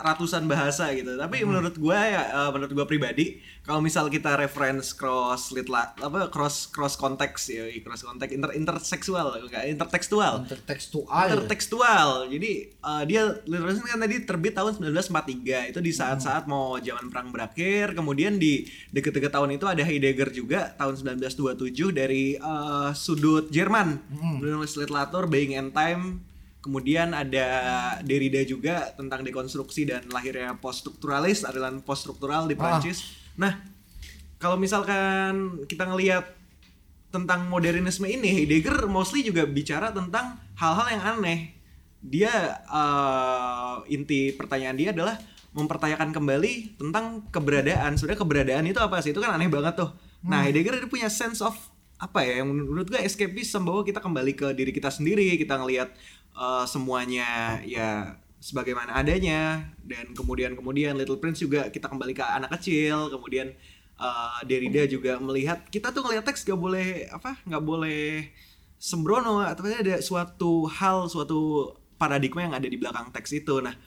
[0.04, 1.15] ratusan bahasa gitu.
[1.15, 6.28] Tapi menurut gue ya, eh, menurut gue pribadi, kalau misal kita reference cross litla, apa
[6.28, 10.44] cross cross konteks ya, cross konteks inter interseksual, enggak intertekstual.
[10.44, 11.26] Intertekstual.
[11.32, 12.10] Intertekstual.
[12.28, 15.72] Jadi eh, dia literally kan tadi terbit tahun 1943.
[15.72, 17.96] Itu di saat-saat mau zaman perang berakhir.
[17.96, 24.04] Kemudian di deket-deket tahun itu ada Heidegger juga tahun 1927 dari eh, sudut Jerman.
[24.44, 26.31] Menulis literatur Being and Time.
[26.62, 27.47] Kemudian ada
[28.06, 33.17] Derrida juga tentang dekonstruksi dan lahirnya poststrukturalis, aliran poststruktural di Prancis.
[33.34, 33.65] Nah,
[34.38, 36.38] kalau misalkan kita ngelihat
[37.10, 41.58] tentang modernisme ini Heidegger mostly juga bicara tentang hal-hal yang aneh.
[42.02, 45.17] Dia eh, inti pertanyaan dia adalah
[45.52, 47.97] mempertanyakan kembali tentang keberadaan.
[48.00, 49.12] Sudah keberadaan itu apa sih?
[49.12, 49.91] Itu kan aneh banget tuh.
[50.21, 51.58] Nah, Heidegger dia punya sense of
[52.02, 55.93] apa ya yang menurut gue escapism bahwa kita kembali ke diri kita sendiri, kita ngelihat
[56.36, 59.70] eh, semuanya ya sebagaimana adanya.
[59.86, 63.54] Dan kemudian kemudian Little Prince juga kita kembali ke anak kecil, kemudian
[64.02, 68.34] uh, Derrida juga melihat kita tuh ngelihat teks gak boleh apa nggak boleh
[68.82, 71.70] sembrono atau ada suatu hal suatu
[72.02, 73.62] paradigma yang ada di belakang teks itu.
[73.62, 73.78] Nah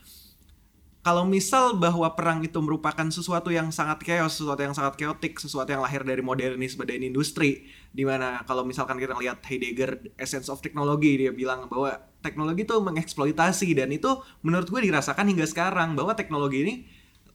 [1.05, 5.69] kalau misal bahwa perang itu merupakan sesuatu yang sangat chaos, sesuatu yang sangat chaotic, sesuatu
[5.69, 10.65] yang lahir dari modernisme dan industri, di mana kalau misalkan kita lihat Heidegger Essence of
[10.65, 11.93] Technology dia bilang bahwa
[12.25, 14.09] teknologi itu mengeksploitasi dan itu
[14.41, 16.75] menurut gue dirasakan hingga sekarang bahwa teknologi ini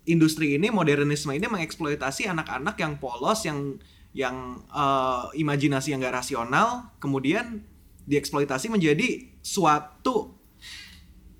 [0.10, 3.78] industri ini modernisme ini mengeksploitasi anak-anak yang polos yang
[4.17, 7.62] yang eh, imajinasi yang gak rasional kemudian
[8.10, 10.34] dieksploitasi menjadi suatu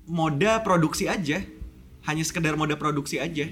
[0.06, 1.42] moda produksi aja.
[2.06, 3.50] Hanya sekedar moda produksi aja.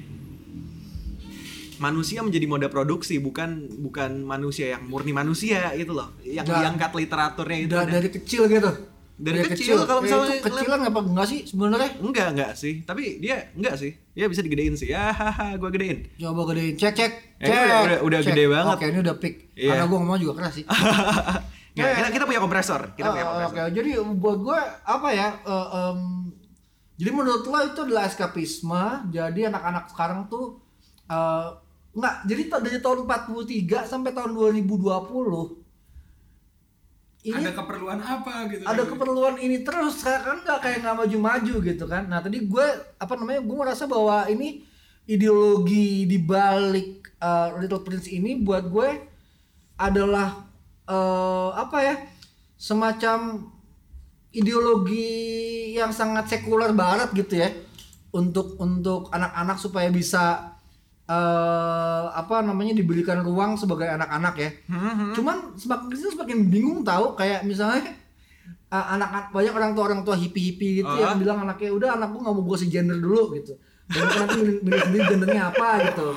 [1.78, 6.11] Manusia menjadi moda produksi bukan bukan manusia yang murni manusia gitu loh.
[6.26, 8.70] Yang Da- diangkat literaturnya itu Da- dari kecil gitu.
[9.18, 11.90] Dari kecil, kalau Eh, misalnya itu kecilan apa enggak sih sebenarnya?
[11.98, 16.07] enggak enggak sih tapi dia enggak sih dia bisa digedein sih ya haha gue gedein
[16.16, 17.12] Coba gedein, cek cek.
[17.37, 17.59] Eh, cek.
[17.59, 18.28] udah- udah- udah Cek.
[18.28, 18.74] gede banget.
[18.74, 19.35] Oke, ini udah pick.
[19.52, 19.70] Iya.
[19.72, 20.64] Karena gua ngomong juga keras sih.
[21.74, 25.28] Nggak, kita, kita punya kompresor kita punya Ah, kompresor Oke, jadi buat gue apa ya?
[25.40, 26.00] eh, em,
[26.96, 28.85] jadi menurut lo itu adalah eskapisme.
[29.09, 30.59] Jadi anak-anak sekarang tuh
[31.07, 31.46] eh,
[31.92, 32.14] nggak.
[32.24, 33.46] Jadi dari tahun 43
[33.85, 35.67] sampai tahun 2020
[37.29, 40.41] ini ada keperluan apa gitu ada keperluan ini terus kan?
[40.41, 42.09] Nggak kayak nggak maju-maju gitu kan?
[42.09, 44.64] Nah tadi gue apa namanya gue merasa bahwa ini
[45.09, 48.88] ideologi di balik uh, Little Prince ini buat gue
[49.79, 50.49] adalah
[50.88, 51.95] uh, apa ya
[52.59, 53.49] semacam
[54.35, 55.07] ideologi
[55.79, 57.53] yang sangat sekuler barat gitu ya.
[58.09, 60.57] Untuk untuk anak-anak supaya bisa
[61.09, 64.51] eh apa namanya diberikan ruang sebagai anak-anak ya.
[65.12, 67.81] Cuman semakin ke sini semakin bingung tahu kayak misalnya
[68.68, 71.09] eh, anak banyak orang tua orang tua hippie hippie gitu Ah.
[71.09, 73.57] yang bilang anaknya udah anakku nggak mau gue si gender dulu gitu.
[73.88, 76.12] Dan nanti milih, sendiri gendernya apa gitu.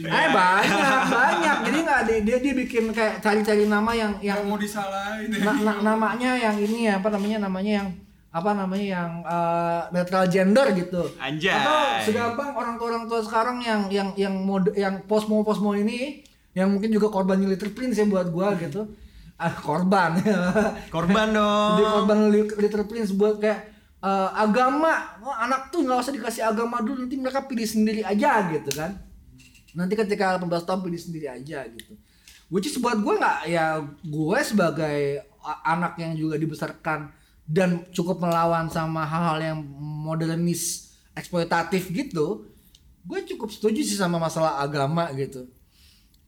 [0.00, 1.56] Eh banyak banyak.
[1.68, 5.60] Jadi nggak dia, dia dia bikin kayak cari-cari nama yang yang yang mau disalahin na-
[5.60, 7.88] na- namanya yang ini ya apa namanya namanya yang
[8.30, 11.02] apa namanya yang eh, netral gender gitu.
[11.18, 11.50] Anjay.
[11.50, 16.22] atau segampang orang tua orang tua sekarang yang yang yang mode yang posmo posmo ini
[16.54, 18.86] yang mungkin juga korban Little Prince ya buat gua gitu.
[19.34, 20.20] Ah korban.
[20.94, 21.80] Korban dong.
[21.80, 23.60] Jadi korban Li- Little Prince buat kayak
[23.98, 25.16] eh, agama.
[25.24, 29.00] Oh, anak tuh nggak usah dikasih agama dulu nanti mereka pilih sendiri aja gitu kan.
[29.72, 31.96] Nanti ketika 18 tahun pilih sendiri aja gitu.
[32.50, 35.24] Which is buat gue nggak ya gue sebagai
[35.64, 37.08] anak yang juga dibesarkan
[37.50, 39.58] dan cukup melawan sama hal-hal yang
[40.06, 42.46] modernis eksploitatif gitu
[43.00, 45.48] gue cukup setuju sih sama masalah agama gitu.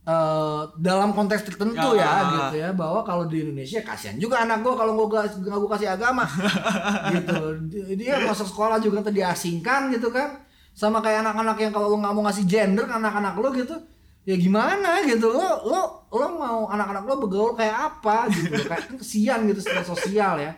[0.03, 2.31] Eh, dalam konteks tertentu ya, Ya.
[2.35, 5.95] gitu ya bahwa kalau di Indonesia kasihan juga anak gue kalau gue gak, gue kasih
[5.95, 6.27] agama.
[7.15, 7.39] Gitu.
[7.71, 10.43] Di- dia masuk sekolah juga nanti diasingkan gitu kan.
[10.75, 13.77] Sama kayak anak-anak yang kalau lo nggak mau ngasih gender ke anak-anak lo gitu
[14.23, 18.95] ya gimana gitu lo lo lo mau anak-anak lo bergaul kayak apa gitu kayak kan
[18.95, 20.55] kesian gitu secara sosial ya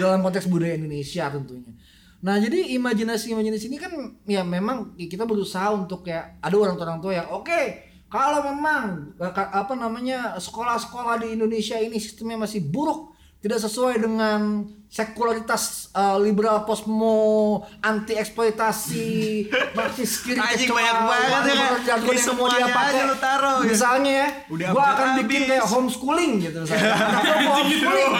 [0.00, 1.72] dalam konteks budaya Indonesia tentunya.
[2.22, 3.92] Nah jadi imajinasi imajinasi ini kan
[4.24, 9.72] ya memang kita berusaha untuk kayak ada orang-orang tua yang oke kalau memang eh, apa
[9.76, 13.11] namanya sekolah-sekolah di Indonesia ini sistemnya masih buruk
[13.42, 14.40] tidak sesuai dengan
[14.86, 17.16] sekularitas eh, liberal posmo
[17.80, 19.08] anti eksploitasi
[19.76, 21.98] marxis kiri kecoa, banyak banget ya, kan?
[21.98, 23.02] Di mau dia pakai.
[23.02, 23.72] lu taruh, gitu.
[23.72, 25.48] misalnya ya Udah gua akan bikin habis.
[25.50, 26.92] kayak homeschooling gitu misalnya
[27.24, 28.12] gua mau homeschooling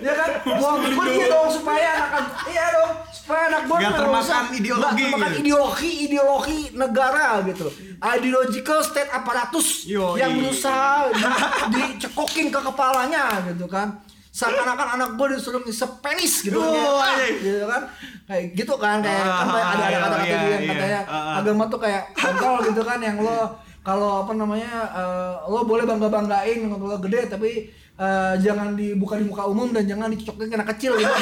[0.00, 4.44] ya kan Gua homeschooling iya dong supaya anak iya dong supaya anak gua Nggak termakan
[4.54, 5.40] ideologi nggak termakan gitu.
[5.42, 7.66] ideologi ideologi negara gitu
[8.00, 9.68] ideological state apparatus
[10.14, 11.36] yang berusaha di-
[11.74, 13.98] dicekokin ke kepalanya gitu kan
[14.40, 17.82] seakan-akan anak gue disuruh ngisep penis gitu Oh, kayak, ah, gitu kan.
[18.24, 20.70] Kayak gitu kan kayak Ah, kan ada ada iya, kata-kata iya, yang iya.
[20.72, 21.38] katanya Ah, ah.
[21.38, 26.08] agama tuh kayak kontol gitu kan yang lo kalau apa namanya eh, lo boleh bangga
[26.08, 27.50] banggain kalau lo gede tapi
[27.96, 31.12] eh, jangan dibuka di muka umum dan jangan dicocokin ke anak kecil gitu.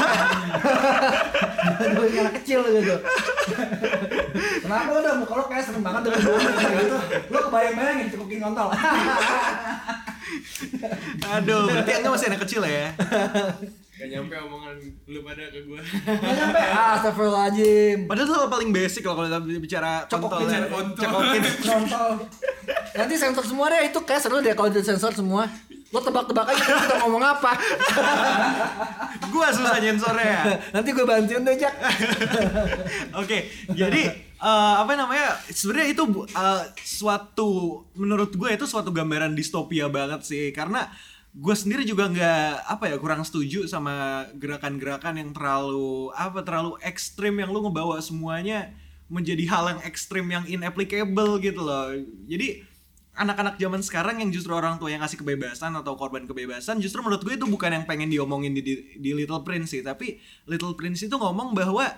[1.82, 2.94] Dicocokin ke anak kecil gitu.
[4.62, 6.38] Kenapa udah muka lo kayak serem banget dengan gue
[6.86, 6.96] gitu?
[7.30, 8.68] Lo kebayang-bayangin dicocokin kontol
[11.38, 12.92] Aduh, berarti enggak masih anak kecil ya.
[13.98, 14.78] Gak nyampe omongan
[15.10, 15.82] lu pada ke gua.
[15.82, 20.68] Nggak nyampe ah, astagfirullahaladzim Padahal hal paling basic loh kalau kita bicara Cokokin, kontol ya.
[20.70, 21.02] kontol.
[21.02, 21.42] Cokokin.
[21.66, 22.10] Kontol.
[22.94, 25.50] Nanti sensor semua deh itu kayak seru deh kalau di sensor semua.
[25.90, 27.52] Lo tebak-tebak aja kita ngomong apa.
[29.34, 30.42] Gua susah nyensornya ya.
[30.78, 31.74] Nanti gue bantuin deh Jack.
[33.24, 35.38] Oke, jadi eh, apa namanya?
[35.50, 37.50] Sebenarnya itu eh, suatu
[37.98, 40.86] menurut gue itu suatu gambaran distopia banget sih karena
[41.38, 47.36] gue sendiri juga nggak apa ya kurang setuju sama gerakan-gerakan yang terlalu apa terlalu ekstrim
[47.38, 48.72] yang lu ngebawa semuanya
[49.12, 51.92] menjadi hal yang ekstrim yang inapplicable gitu loh.
[52.28, 52.64] Jadi
[53.18, 57.26] anak-anak zaman sekarang yang justru orang tua yang ngasih kebebasan atau korban kebebasan justru menurut
[57.26, 61.02] gue itu bukan yang pengen diomongin di, di, di Little Prince sih tapi Little Prince
[61.02, 61.90] itu ngomong bahwa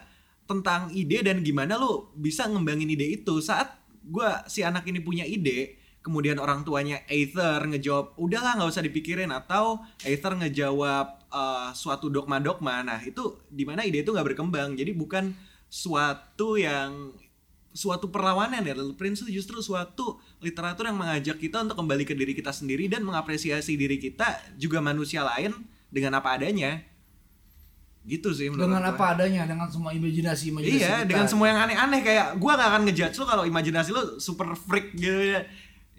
[0.50, 3.38] tentang ide dan gimana lo bisa ngembangin ide itu.
[3.38, 8.82] Saat gua si anak ini punya ide kemudian orang tuanya Aether ngejawab udahlah nggak usah
[8.82, 9.30] dipikirin.
[9.30, 12.82] Atau Aether ngejawab eh, suatu dogma-dogma.
[12.82, 14.74] Nah itu di mana ide itu nggak berkembang.
[14.74, 15.30] Jadi bukan
[15.70, 17.14] suatu yang
[17.70, 18.74] suatu perlawanan ya.
[18.74, 22.90] Little Prince itu justru suatu literatur yang mengajak kita untuk kembali ke diri kita sendiri
[22.90, 25.54] dan mengapresiasi diri kita juga manusia lain
[25.90, 26.82] dengan apa adanya
[28.02, 31.08] gitu sih menurut Dengan apa adanya, dengan semua imajinasi imajinasi Iya, kita.
[31.08, 34.96] dengan semua yang aneh-aneh kayak gua gak akan ngejudge lu kalau imajinasi lu super freak
[34.96, 35.44] gitu ya.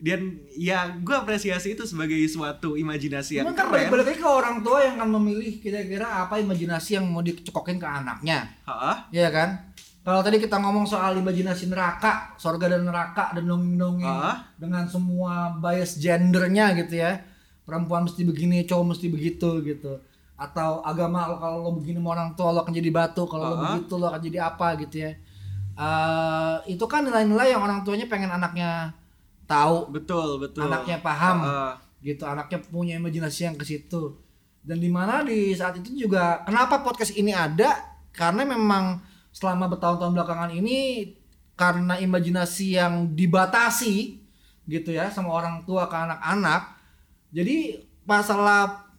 [0.01, 3.85] Dan ya gua apresiasi itu sebagai suatu imajinasi yang kan keren.
[3.85, 8.49] balik-balik ke orang tua yang akan memilih kira-kira apa imajinasi yang mau dicekokin ke anaknya.
[8.65, 9.05] Hah?
[9.13, 9.49] Iya kan?
[10.01, 14.17] Kalau tadi kita ngomong soal imajinasi neraka, sorga dan neraka dan dongeng-dongeng
[14.57, 17.21] dengan semua bias gendernya gitu ya.
[17.61, 20.01] Perempuan mesti begini, cowok mesti begitu gitu.
[20.41, 23.55] Atau agama lo kalau lo begini sama orang tua lo akan jadi batu, kalau lo
[23.55, 23.61] Ah.
[23.77, 25.11] begitu lo akan jadi apa gitu ya.
[25.77, 28.89] Eh, itu kan nilai-nilai yang orang tuanya pengen anaknya
[29.45, 30.65] tahu, Betul, betul.
[30.65, 34.17] anaknya paham Ah, gitu anaknya punya imajinasi yang ke situ
[34.61, 37.77] dan di mana di saat itu juga kenapa podcast ini ada
[38.09, 41.09] karena memang selama bertahun-tahun belakangan ini
[41.53, 44.17] karena imajinasi yang dibatasi
[44.65, 46.61] gitu ya sama orang tua ke anak-anak
[47.29, 48.90] jadi masalah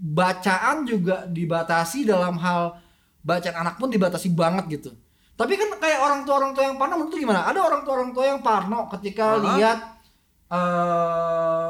[0.00, 2.80] bacaan juga dibatasi dalam hal
[3.20, 4.90] bacaan anak pun dibatasi banget gitu
[5.36, 8.10] tapi kan kayak orang tua orang tua yang parno menurut gimana ada orang tua orang
[8.16, 9.40] tua yang parno ketika Hah?
[9.44, 9.78] lihat
[10.50, 11.68] eh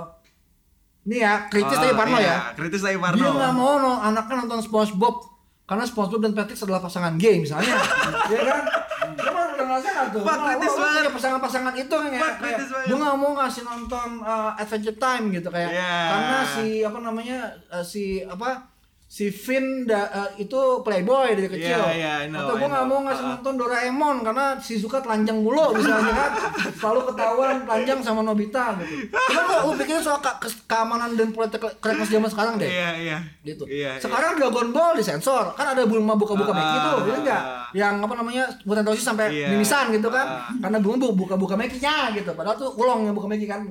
[1.10, 3.18] ini ya kritis ah, tadi Parno iya, ya Kritis dari Parno.
[3.18, 5.16] dia nggak mau no, anaknya nonton SpongeBob
[5.64, 7.72] karena SpongeBob dan Patrick adalah pasangan gay misalnya
[8.32, 8.64] ya kan
[9.12, 10.94] mah udah ngerasa nggak tuh Pak, kritis banget.
[10.96, 12.86] punya pasangan-pasangan itu kan ya Pak, kayak kritis banget.
[12.86, 15.94] gue nggak mau ngasih nonton uh, Adventure Time gitu kayak Iya.
[16.06, 18.69] karena si apa namanya uh, si apa
[19.10, 23.02] si Finn da, uh, itu playboy dari kecil iya, I know, atau gue nggak mau
[23.02, 23.30] ngasih Ah.
[23.34, 26.32] nonton Doraemon karena si Zuka telanjang mulu misalnya kan
[26.70, 31.28] selalu ketahuan telanjang sama Nobita gitu cuma lu, lu pikirin soal ke- ke- keamanan dan
[31.28, 33.18] politik correctness zaman sekarang deh Iya, iya.
[33.42, 33.66] gitu.
[33.66, 37.42] Iya, Sekarang Dragon Ball disensor, kan ada Bulma buka-buka Meki tuh, gitu enggak?
[37.72, 39.50] Yang apa namanya mutan dosis sampai Iya.
[39.50, 40.26] mimisan gitu kan?
[40.38, 40.54] Ah.
[40.60, 42.30] Karena Bulma bu- buka-buka Mekinya gitu.
[42.30, 43.66] Padahal tuh ulong yang buka Meki kan.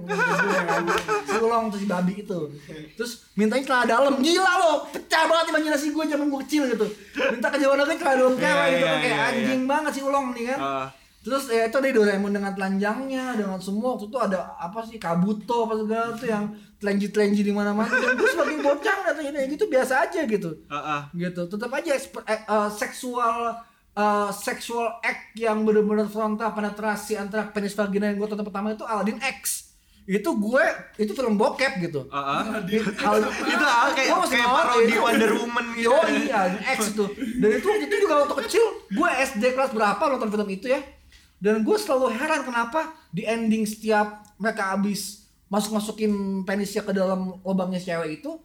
[1.22, 2.40] si ulong tuh si babi itu.
[2.94, 6.86] Terus mintanya celana dalam, gila lo, pecah banget imajinasi gue zaman gue kecil gitu.
[7.30, 9.30] Minta ke Jawa Negeri celana dalam Iya, cewek gitu iya, kan kayak iya, iya.
[9.32, 10.60] anjing banget si ulong nih kan.
[10.60, 10.88] Ah,
[11.20, 15.68] Terus ya itu ada Doraemon dengan telanjangnya, dengan semua waktu itu ada apa sih Kabuto
[15.68, 16.44] apa segala tuh yang
[16.80, 17.92] telanji-telanji di mana-mana.
[18.16, 20.50] Gue sebagai bocah katanya kayak gitu biasa aja gitu.
[20.66, 21.02] ah, ah.
[21.12, 21.42] Gitu.
[21.46, 23.52] Tetap aja eksper- eh, eh, seksual
[23.92, 28.88] eh, seksual act yang benar-benar frontal penetrasi antara penis vagina yang gue tonton pertama itu
[28.88, 29.69] Aladdin X.
[30.10, 30.66] Itu gue
[30.98, 32.10] itu film bokep gitu.
[32.10, 32.42] Ah, ah.
[32.50, 32.82] Aladdin-
[33.54, 35.86] Itu ah, kayak Gua masih kayak nonton, parodi Wonder Woman gitu.
[35.86, 36.40] Yo iya,
[36.74, 37.06] X itu.
[37.38, 40.82] Dan itu waktu itu juga waktu kecil, gue SD kelas berapa nonton film itu ya.
[41.38, 47.78] Dan gue selalu heran kenapa di ending setiap mereka habis masuk-masukin penisnya ke dalam lubangnya
[47.78, 48.38] cewek itu,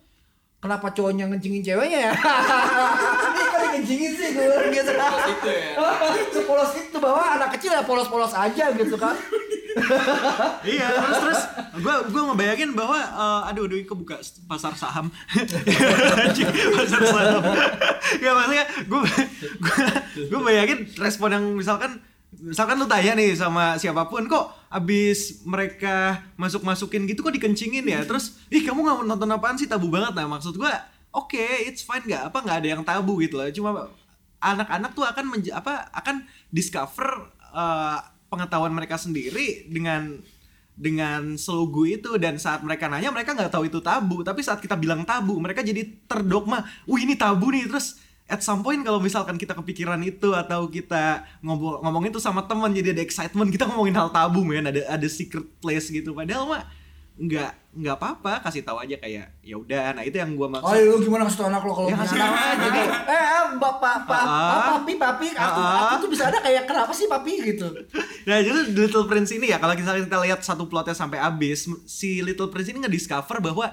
[0.56, 2.12] kenapa cowoknya ngencingin ceweknya ya?
[3.24, 4.92] Ini kok dikencingin sih gue gitu.
[4.92, 5.72] itu ya.
[6.28, 9.16] Sepolos itu bahwa anak kecil ya polos-polos aja gitu kan.
[10.64, 11.42] Iya terus terus.
[11.82, 15.10] Gue gue ngebayangin bahwa eh, aduh aduh kebuka pasar saham?
[16.78, 17.42] Pasar saham.
[18.22, 19.00] Ya maksudnya gue
[20.30, 21.98] gue bayangin respon yang misalkan
[22.34, 27.86] misalkan lu tanya nih sama siapa pun kok abis mereka masuk masukin gitu kok dikencingin
[27.86, 28.02] ya?
[28.06, 29.66] Terus ih kamu nggak nonton apaan sih?
[29.70, 30.72] Tabu banget nah maksud gue
[31.14, 32.30] oke it's fine nggak?
[32.30, 33.50] Apa nggak ada yang tabu gitu loh.
[33.50, 33.70] Cuma
[34.44, 37.96] anak-anak tuh akan menja- apa akan discover uh,
[38.34, 40.18] pengetahuan mereka sendiri dengan
[40.74, 42.18] dengan selugu itu.
[42.18, 44.26] Dan saat mereka nanya mereka nggak tahu itu tabu.
[44.26, 46.66] Tapi saat kita bilang tabu mereka jadi terdogma.
[46.90, 47.70] Wih ini tabu nih.
[47.70, 52.42] Terus at some point kalau misalkan kita kepikiran itu atau kita ngomong ngomong itu sama
[52.48, 54.66] teman jadi ada excitement kita ngomongin hal tabu men.
[54.66, 56.10] Ada ada secret place gitu.
[56.10, 56.64] Padahal mah
[57.14, 60.98] nggak nggak apa-apa kasih tahu aja kayak ya udah nah itu yang gua maksud Oh,
[60.98, 62.26] lu gimana kasih tau anak lo kalau Ya, punya kasih anak?
[62.26, 62.58] tahu aja.
[62.58, 62.80] Jadi,
[63.14, 64.62] eh, bapak, pak, Ah.
[64.74, 65.78] papi, papi, aku, Ah.
[65.84, 67.66] aku tuh bisa ada kayak kenapa sih papi gitu?
[68.26, 72.18] Nah jadi Little Prince ini ya kalau kita kita lihat satu plotnya sampai habis si
[72.18, 73.70] Little Prince ini nge-discover bahwa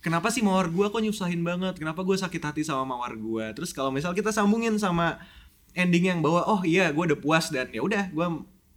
[0.00, 3.70] kenapa sih mawar gua kok nyusahin banget kenapa gue sakit hati sama mawar gua terus
[3.70, 5.16] kalau misal kita sambungin sama
[5.72, 8.26] ending yang bahwa oh iya gue udah puas dan ya udah gue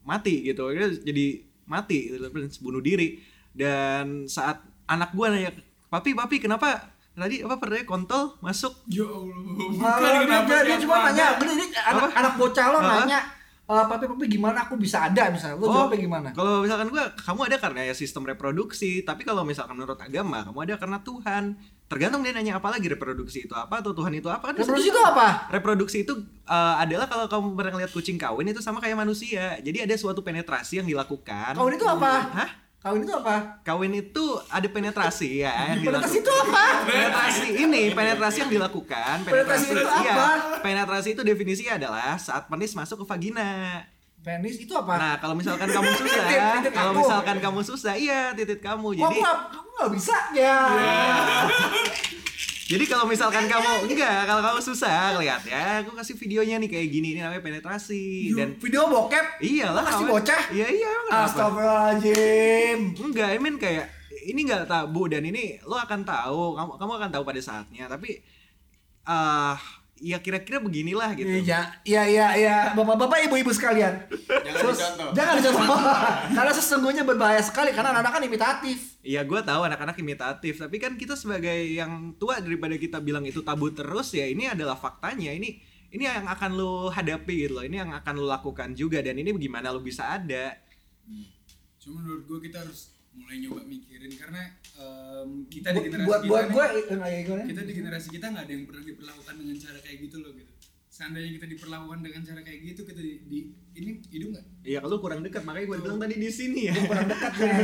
[0.01, 0.69] mati gitu
[0.99, 1.25] jadi
[1.63, 3.19] mati Little Prince bunuh diri
[3.57, 5.49] dan saat anak gua nanya
[5.89, 9.33] papi papi kenapa tadi apa pernah kontol masuk Ya Allah.
[9.33, 11.05] Bukan Malah dia, kenapa dia, dia cuma ada.
[11.09, 12.07] nanya, bener ini anak, Apa?
[12.13, 13.19] anak bocah lo nanya,
[13.65, 16.27] "Eh, papi papi gimana aku bisa ada misalnya, lo jawabnya gimana?
[16.31, 20.59] Kalau misalkan gua kamu ada karena ya sistem reproduksi, tapi kalau misalkan menurut agama kamu
[20.69, 21.43] ada karena Tuhan.
[21.87, 24.99] Tergantung dia nanya apa lagi reproduksi itu apa atau Tuhan itu apa kan Reproduksi itu
[24.99, 25.47] apa?
[25.47, 29.55] Reproduksi itu uh, adalah kalau kamu pernah lihat kucing kawin itu sama kayak manusia.
[29.63, 31.55] Jadi ada suatu penetrasi yang dilakukan.
[31.55, 32.11] Kawin itu apa?
[32.43, 32.49] Hah?
[32.77, 33.35] Kawin itu apa?
[33.65, 36.63] Kawin itu ada penetrasi ya yang Penetrasi itu apa?
[36.85, 39.15] Penetrasi ini penetrasi yang dilakukan.
[39.25, 40.27] Penetrasi itu iya, apa?
[40.61, 43.81] penetrasi itu definisinya adalah saat penis masuk ke vagina.
[44.21, 44.93] Penis itu apa?
[44.93, 48.93] Nah, kalau misalkan kamu susah, Titit, titit kalau misalkan kamu susah, iya titit kamu.
[48.93, 50.57] Jadi aku, gak- aku gak bisa ya.
[52.67, 56.87] jadi kalau misalkan kamu enggak, kalau kamu susah lihat ya, aku kasih videonya nih kayak
[56.91, 59.39] gini ini namanya penetrasi dan Video bokep?
[59.39, 60.41] iyalah kasih bocah?
[60.51, 60.91] Iya iya?
[61.07, 62.79] Astagfirullahaladzim.
[62.99, 63.87] Enggak, I mean kayak
[64.27, 68.19] ini enggak tabu dan ini lo akan tahu, kamu kamu akan tahu pada saatnya, tapi
[69.07, 69.55] ah
[69.99, 71.29] ya kira-kira beginilah gitu.
[71.29, 72.57] Iya, iya, iya, iya.
[72.73, 74.07] Bapak-bapak, ibu-ibu sekalian.
[74.09, 75.09] Jangan Terus- dicontoh.
[75.13, 75.79] Jangan dicontoh.
[76.37, 78.97] karena sesungguhnya berbahaya sekali karena anak-anak kan imitatif.
[79.07, 83.39] Iya gue tahu anak-anak imitatif tapi kan kita sebagai yang tua daripada kita bilang itu
[83.39, 85.63] tabu terus ya ini adalah faktanya ini
[85.95, 89.31] ini yang akan lo hadapi gitu loh ini yang akan lo lakukan juga dan ini
[89.39, 90.59] gimana lo bisa ada
[91.79, 94.41] Cuma menurut gue kita harus mulai nyoba mikirin karena
[94.75, 96.83] em, kita di generasi buat kita buat nih,
[97.23, 100.31] gue kita di generasi kita nggak ada yang pernah diperlakukan dengan cara kayak gitu loh
[100.31, 100.51] gitu.
[100.87, 104.45] Seandainya kita diperlakukan dengan cara kayak gitu kita di, di- ini hidup nggak?
[104.63, 107.57] Iya kalau kurang dekat makanya gue bilang tadi di sini ya kurang dekat ya.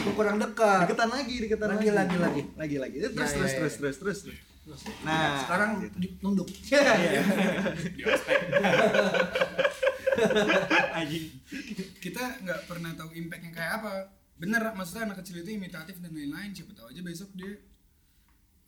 [0.00, 0.80] Lu kurang dekat.
[0.82, 2.42] deketan lagi deketan Lagi, lagi, lagi.
[2.54, 3.78] lagi lagi terus Ya, terus ya, terus ya.
[3.78, 6.48] terus terus terus terus nah sekarang di- nunduk.
[7.90, 8.38] Di ospek.
[10.94, 11.24] anjing
[11.98, 13.92] kita nggak pernah tahu impactnya kayak apa.
[14.34, 16.50] Bener, maksudnya anak kecil itu imitatif dan lain-lain.
[16.50, 17.54] Siapa tahu aja besok dia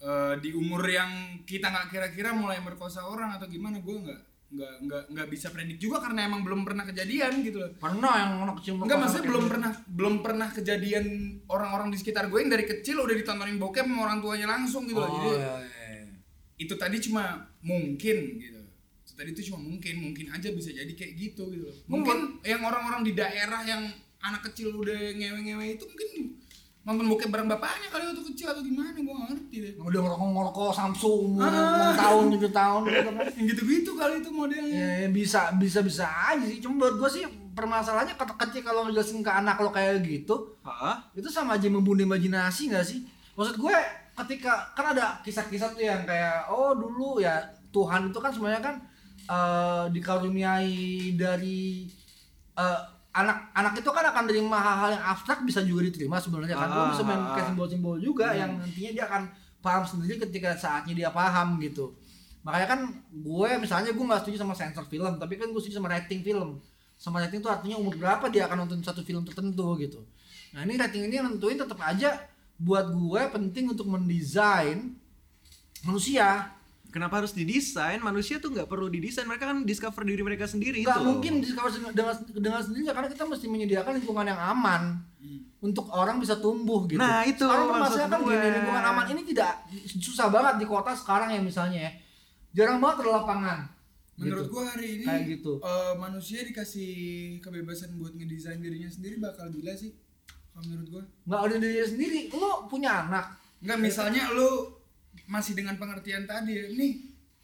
[0.00, 4.74] eh, di umur yang kita nggak kira-kira mulai merkosa orang atau gimana gue nggak nggak
[4.86, 7.70] nggak nggak bisa predik juga karena emang belum pernah kejadian gitu loh.
[7.82, 9.52] Pernah yang anak kecil Enggak maksudnya belum gitu.
[9.52, 11.06] pernah belum pernah kejadian
[11.50, 15.02] orang-orang di sekitar gue yang dari kecil udah ditontonin bokep sama orang tuanya langsung gitu
[15.02, 15.10] loh.
[15.10, 16.14] Oh, Jadi iya, iya.
[16.62, 18.60] itu tadi cuma mungkin gitu.
[19.02, 21.66] Itu tadi itu cuma mungkin, mungkin aja bisa jadi kayak gitu gitu.
[21.66, 21.74] loh.
[21.90, 23.82] Mungkin yang orang-orang di daerah yang
[24.20, 26.10] anak kecil udah ngewe-ngewe itu mungkin
[26.86, 29.72] nonton bokep bareng bapaknya kali waktu kecil atau gimana gue gak ngerti deh.
[29.82, 31.90] udah ngerokok-ngerokok Samsung umur Ah.
[31.90, 33.14] 6 tahun 7 tahun gitu kan.
[33.36, 34.78] Yang gitu-gitu kali itu modelnya.
[34.78, 36.62] Ya, ya, bisa bisa bisa aja sih.
[36.62, 37.24] Cuma menurut gue sih
[37.58, 41.10] permasalahannya kata kecil kalau ngejelasin ke anak lo kayak gitu, Hah?
[41.18, 43.02] itu sama aja membunuh imajinasi gak sih?
[43.34, 43.74] Maksud gue
[44.22, 47.42] ketika kan ada kisah-kisah tuh yang kayak oh dulu ya
[47.74, 48.76] Tuhan itu kan sebenarnya kan
[49.26, 51.90] eh, dikaruniai dari
[52.54, 52.80] eh,
[53.16, 56.68] anak anak itu kan akan terima hal-hal yang abstrak bisa juga diterima sebenarnya kan.
[56.68, 57.48] Lo Ah, bisa main ah, kayak ah.
[57.52, 59.22] simbol-simbol juga yang nantinya dia akan
[59.64, 61.96] paham sendiri ketika saatnya dia paham gitu.
[62.44, 65.88] Makanya kan gue misalnya gue nggak setuju sama sensor film tapi kan gue setuju sama
[65.96, 66.60] rating film.
[67.00, 70.04] Sama rating itu artinya umur berapa dia akan nonton satu film tertentu gitu.
[70.52, 72.20] Nah ini rating ini nentuin tetap aja
[72.60, 74.96] buat gue penting untuk mendesain
[75.84, 76.52] manusia
[76.89, 77.99] Kenapa harus didesain?
[77.99, 79.24] Manusia tuh nggak perlu didesain.
[79.24, 81.05] Mereka kan discover diri mereka sendiri nggak itu.
[81.05, 84.82] mungkin discover dengan dengan sendirinya karena kita mesti menyediakan lingkungan yang aman
[85.59, 86.97] untuk orang bisa tumbuh gitu.
[86.97, 88.30] Nah, itu Sekarang maksud maksudnya kan gue.
[88.30, 89.53] gini lingkungan aman ini tidak
[89.97, 91.93] susah banget di kota sekarang ya misalnya ya.
[92.55, 93.59] Jarang banget ada lapangan.
[94.16, 94.53] Menurut Gitu.
[94.55, 95.53] gua hari ini Kayak gitu.
[95.61, 96.91] eh, manusia dikasih
[97.39, 99.93] kebebasan buat ngedesain dirinya sendiri bakal gila sih.
[100.49, 101.03] Kalau menurut gua.
[101.26, 102.20] nggak ada diri sendiri.
[102.32, 103.37] Lo punya anak.
[103.59, 104.72] Enggak misalnya lu
[105.27, 106.93] masih dengan pengertian tadi nih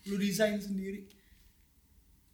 [0.04, 1.06] lu desain sendiri.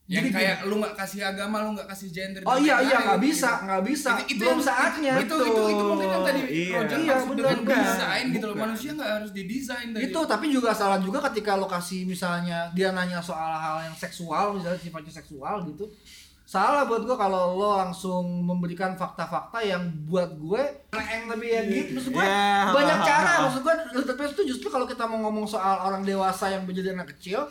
[0.08, 3.20] yang Jadi kayak lu nggak kasih agama lu nggak kasih gender Oh iya iya nggak
[3.20, 3.28] gitu.
[3.28, 6.72] bisa nggak bisa Itu- itu belum yang- saatnya itu itu itu mungkin yang tadi Iya.
[6.74, 7.76] Roger Iya, maksud dengan Bukan.
[7.84, 11.68] desain gitu loh manusia nggak harus didesain tadi itu tapi juga salah juga ketika lo
[11.68, 15.84] kasih misalnya dia nanya soal hal yang seksual misalnya sifatnya seksual gitu
[16.48, 20.62] salah buat gue kalau lo langsung memberikan fakta-fakta yang buat gue
[20.96, 21.90] yang lebih ya gitu.
[21.92, 22.72] Maksud gue Ya.
[22.72, 23.32] banyak cara.
[23.44, 23.74] Maksud gue
[24.16, 27.44] Prince itu justru kalau kita mau ngomong soal orang dewasa yang menjadi anak kecil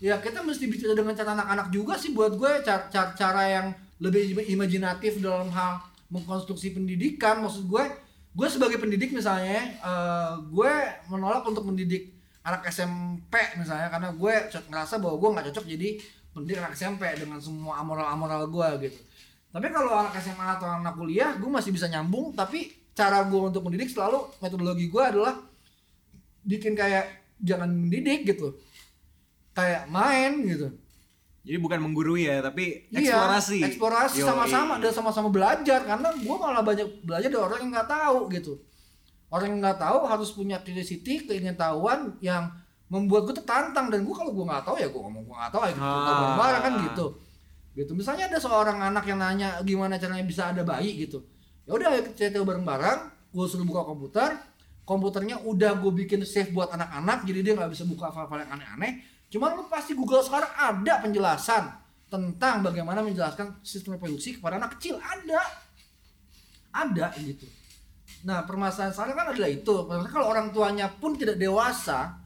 [0.00, 2.64] ya kita mesti bicara dengan cara anak-anak juga sih buat gue.
[2.64, 3.66] Cara, cara, cara yang
[4.00, 7.44] lebih imajinatif dalam hal mengkonstruksi pendidikan.
[7.44, 7.84] Maksud gue
[8.30, 10.72] gue sebagai pendidik misalnya eh, gue
[11.12, 15.88] menolak untuk mendidik anak SMP misalnya karena gue ngerasa bahwa gue nggak cocok jadi
[16.30, 19.00] pendidik anak SMP dengan semua amoral-amoral gue gitu.
[19.50, 23.66] Tapi kalau anak SMA atau anak kuliah gue masih bisa nyambung tapi cara gue untuk
[23.66, 25.34] mendidik selalu metodologi gue adalah
[26.46, 28.54] bikin kayak jangan mendidik gitu.
[29.56, 30.70] Kayak main gitu.
[31.40, 33.58] Jadi bukan menggurui ya, tapi Iya, eksplorasi.
[33.64, 38.18] eksplorasi sama-sama dan sama-sama belajar karena gue malah banyak belajar dari orang yang nggak tahu
[38.28, 38.52] gitu.
[39.32, 42.52] Orang yang nggak tahu harus punya curiosity keingintahuan yang
[42.90, 45.62] membuat gue tertantang dan gue kalau gue nggak tahu ya gue ngomong gue nggak tahu
[45.62, 46.34] ya kita Ah.
[46.34, 47.06] bareng kan gitu.
[47.70, 47.92] Gitu.
[47.94, 51.22] Misalnya ada seorang anak yang nanya gimana caranya bisa ada bayi gitu.
[51.64, 53.00] Ya udah ayo kita tahu bareng-bareng.
[53.30, 54.34] Gue suruh buka komputer.
[54.82, 58.92] Komputernya udah gue bikin save buat anak-anak jadi dia nggak bisa buka hal-hal yang aneh-aneh.
[59.30, 61.70] Cuman lu pasti Google sekarang ada penjelasan
[62.10, 64.98] tentang bagaimana menjelaskan sistem reproduksi kepada anak kecil.
[64.98, 65.40] Ada.
[66.74, 67.46] Ada gitu.
[68.26, 69.74] Nah permasalahan sekarang kan adalah itu.
[69.88, 72.19] Kalau orang tuanya pun tidak dewasa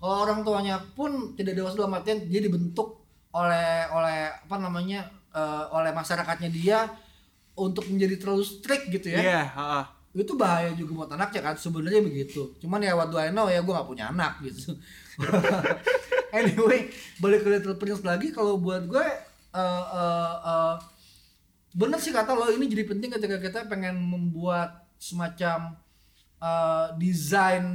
[0.00, 3.04] kalau orang tuanya pun tidak dewasa dalam artian dia dibentuk
[3.36, 6.88] oleh oleh apa namanya eh, oleh masyarakatnya dia
[7.52, 9.20] untuk menjadi terlalu strict gitu ya.
[9.20, 9.84] Iya, heeh.
[10.10, 12.56] itu bahaya juga buat anaknya kan sebenarnya begitu.
[12.58, 14.74] Cuman ya what do I know ya gue nggak punya anak gitu.
[16.34, 16.90] Anyway
[17.22, 19.06] balik ke Little Prince lagi kalau buat gue
[19.50, 20.74] eh eh, eh,
[21.74, 25.78] bener sih kata lo ini jadi penting ketika kita pengen membuat semacam
[26.38, 27.66] eh, desain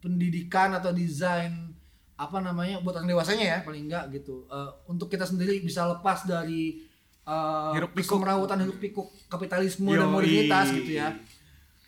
[0.00, 1.72] pendidikan atau desain
[2.16, 6.24] apa namanya buat orang dewasanya ya paling enggak gitu Eh, untuk kita sendiri bisa lepas
[6.24, 6.84] dari
[7.22, 8.20] eh, Hiruk pikuk.
[8.20, 10.00] kesemrawutan hiruk pikuk kapitalisme Yoi.
[10.00, 11.14] dan modernitas gitu ya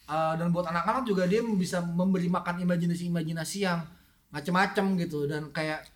[0.03, 3.81] Uh, dan buat anak-anak juga dia bisa memberi makan imajinasi-imajinasi yang
[4.29, 5.89] macem-macem gitu dan kayak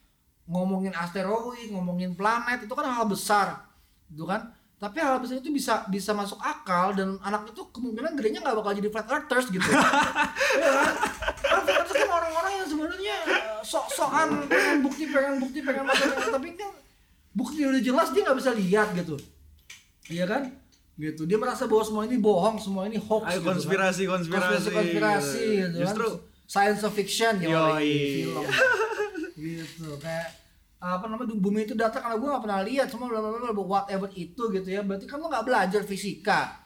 [0.47, 3.67] ngomongin asteroid, ngomongin planet itu kan hal besar,
[4.09, 4.55] gitu kan?
[4.79, 8.73] Tapi hal besar itu bisa bisa masuk akal dan anak itu kemungkinan gedenya nggak bakal
[8.73, 9.65] jadi flat earthers gitu.
[9.75, 10.95] ya kan?
[11.43, 16.07] Kan flat earthers kan orang-orang yang sebenarnya uh, sok-sokan pengen bukti, pengen bukti, pengen macam
[16.39, 16.71] tapi kan
[17.35, 19.19] bukti udah jelas dia nggak bisa lihat gitu.
[20.07, 20.43] Iya kan?
[20.97, 23.53] gitu dia merasa bahwa semua ini bohong semua ini hoax Ayo gitu kan.
[23.53, 24.69] konspirasi, konspirasi.
[24.73, 28.45] konspirasi gitu Justru kan science of fiction ya film
[29.37, 30.29] gitu kayak
[30.81, 34.09] apa namanya bumi itu datang karena gue gak pernah lihat semua bla bla bla whatever
[34.15, 36.65] itu gitu ya berarti kan lo nggak belajar fisika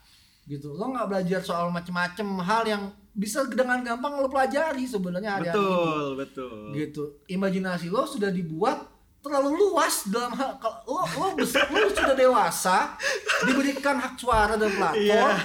[0.50, 2.82] gitu lo nggak belajar soal macem-macem hal yang
[3.14, 6.54] bisa dengan gampang lo pelajari sebenarnya hari-hari ini betul, betul.
[6.74, 8.82] gitu imajinasi lo sudah dibuat
[9.20, 12.98] terlalu luas dalam hal kalau lo lo, besar, lo sudah dewasa
[13.44, 15.38] diberikan hak suara dan platform Iya.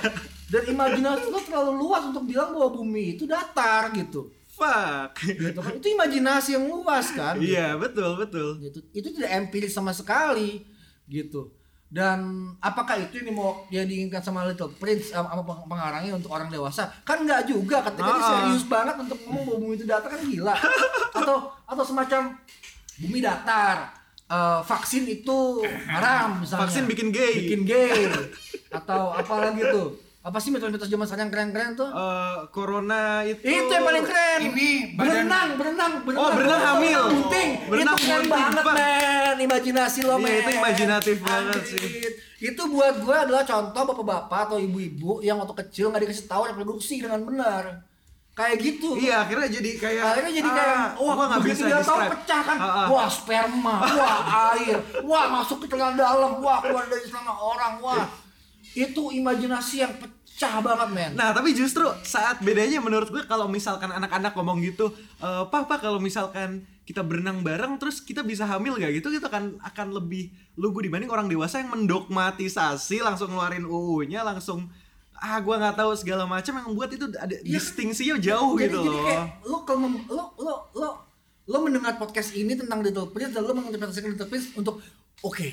[0.49, 5.19] dan imajinasi lo terlalu luas untuk bilang bahwa bumi itu datar gitu Fuck.
[5.27, 8.49] gitu kan itu imajinasi yang luas kan Iya, betul, betul.
[8.63, 10.63] gitu itu tidak empiris sama sekali
[11.05, 11.51] gitu
[11.87, 12.19] dan
[12.59, 16.89] apakah itu ini mau yang diinginkan sama Little Prince peng- pengarangnya untuk orang dewasa?
[17.01, 18.29] Kan nggak juga ketika dia Ah.
[18.41, 20.55] serius banget untuk ngomong bahwa bumi itu datar kan gila.
[21.17, 22.21] Atau atau semacam
[22.97, 23.93] bumi datar
[24.25, 26.65] eh, vaksin itu haram misalnya.
[26.65, 27.33] Vaksin bikin gay.
[27.43, 28.09] bikin gay.
[28.69, 29.93] Atau apa lagi tuh
[30.25, 34.39] apa sih mitos-mitos zaman sekarang keren-keren tuh Eh, corona itu itu yang paling keren.
[34.43, 36.17] Ini badan- berenang, berenang, berenang.
[36.19, 37.01] Oh, berenang hamil.
[37.13, 37.49] Bunting.
[37.69, 38.73] Berenang itu keren banget, Pak.
[38.73, 39.35] men.
[39.39, 40.33] Imajinasi lo, Iya, men.
[40.35, 41.85] itu imajinatif banget sih.
[42.43, 46.99] Itu buat gue adalah contoh bapak-bapak atau ibu-ibu yang waktu kecil nggak dikasih tahu reproduksi
[46.99, 47.85] dengan benar.
[48.33, 48.97] Kayak gitu.
[48.97, 51.99] Iya, akhirnya jadi kayak Akhirnya jadi kayak, ah, wah gua nggak begitu bisa dia tahu
[52.11, 52.87] pecah kan, Ah, ah.
[52.89, 54.17] wah sperma, wah
[54.51, 58.03] air, wah masuk ke tengah dalam, wah keluar dari selama orang, wah
[58.75, 61.11] itu imajinasi yang pecah banget men.
[61.15, 65.97] Nah, tapi justru saat bedanya menurut gue kalau misalkan anak-anak ngomong gitu, eh papa kalau
[65.97, 70.85] misalkan kita berenang bareng terus kita bisa hamil gak gitu kita akan akan lebih lugu
[70.85, 74.69] dibanding orang dewasa yang mendogmatisasi langsung ngeluarin UU-nya langsung
[75.15, 77.57] ah gua nggak tahu segala macam yang membuat itu ada Iya.
[77.57, 79.01] distingsinya jauh jadi, gitu jadi loh.
[79.01, 80.89] kayak lo kalau lo lo lo
[81.41, 84.77] lo mendengar podcast ini tentang Little Prince dan lo menginterpretasikan Little Prince untuk
[85.23, 85.49] oke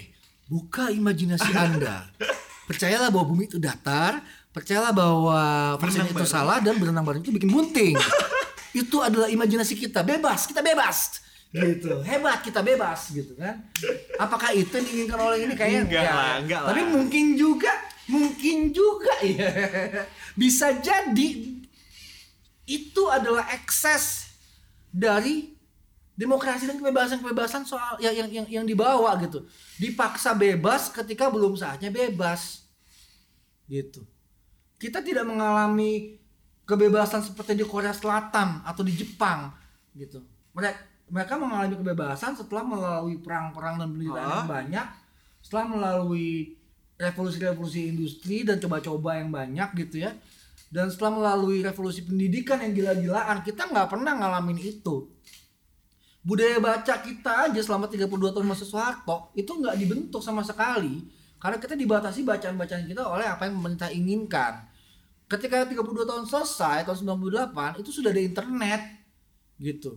[0.51, 2.13] buka imajinasi anda
[2.69, 4.21] percayalah bahwa bumi itu datar
[4.53, 5.41] percayalah bahwa
[5.81, 6.29] vaksin itu bareng.
[6.29, 7.97] salah dan berenang bareng itu bikin bunting.
[8.73, 10.01] Itu adalah imajinasi kita.
[10.01, 11.21] Bebas kita bebas.
[11.53, 12.01] Gitu.
[12.09, 13.61] Hebat kita bebas gitu kan.
[14.17, 15.53] Apakah itu yang diinginkan oleh ini?
[15.53, 16.89] Kayaknya Enggak ya, lah, enggak tapi lah.
[16.89, 17.73] mungkin juga
[18.09, 19.53] mungkin juga ya
[20.41, 21.29] bisa jadi
[22.65, 24.33] itu adalah ekses
[24.89, 25.53] dari
[26.17, 29.45] demokrasi dan kebebasan-kebebasan soal yang yang yang, yang dibawa gitu.
[29.77, 32.65] Dipaksa bebas ketika belum saatnya bebas.
[33.69, 34.09] Gitu
[34.83, 36.19] kita tidak mengalami
[36.67, 39.55] kebebasan seperti di Korea Selatan atau di Jepang
[39.95, 40.19] gitu.
[40.51, 44.35] Mereka mereka mengalami kebebasan setelah melalui perang-perang dan penderitaan Ah.
[44.43, 44.87] yang banyak
[45.39, 46.57] setelah melalui
[46.99, 50.11] revolusi-revolusi industri dan coba-coba yang banyak gitu ya.
[50.73, 55.07] Dan setelah melalui revolusi pendidikan yang gila-gilaan kita nggak pernah ngalamin itu.
[56.23, 61.03] Budaya baca kita aja selama 32 tahun masa Soeharto itu nggak dibentuk sama sekali
[61.43, 64.63] karena kita dibatasi bacaan-bacaan kita oleh apa yang pemerintah inginkan
[65.33, 68.83] ketika 32 tahun selesai tahun 98 itu sudah ada internet
[69.57, 69.97] gitu.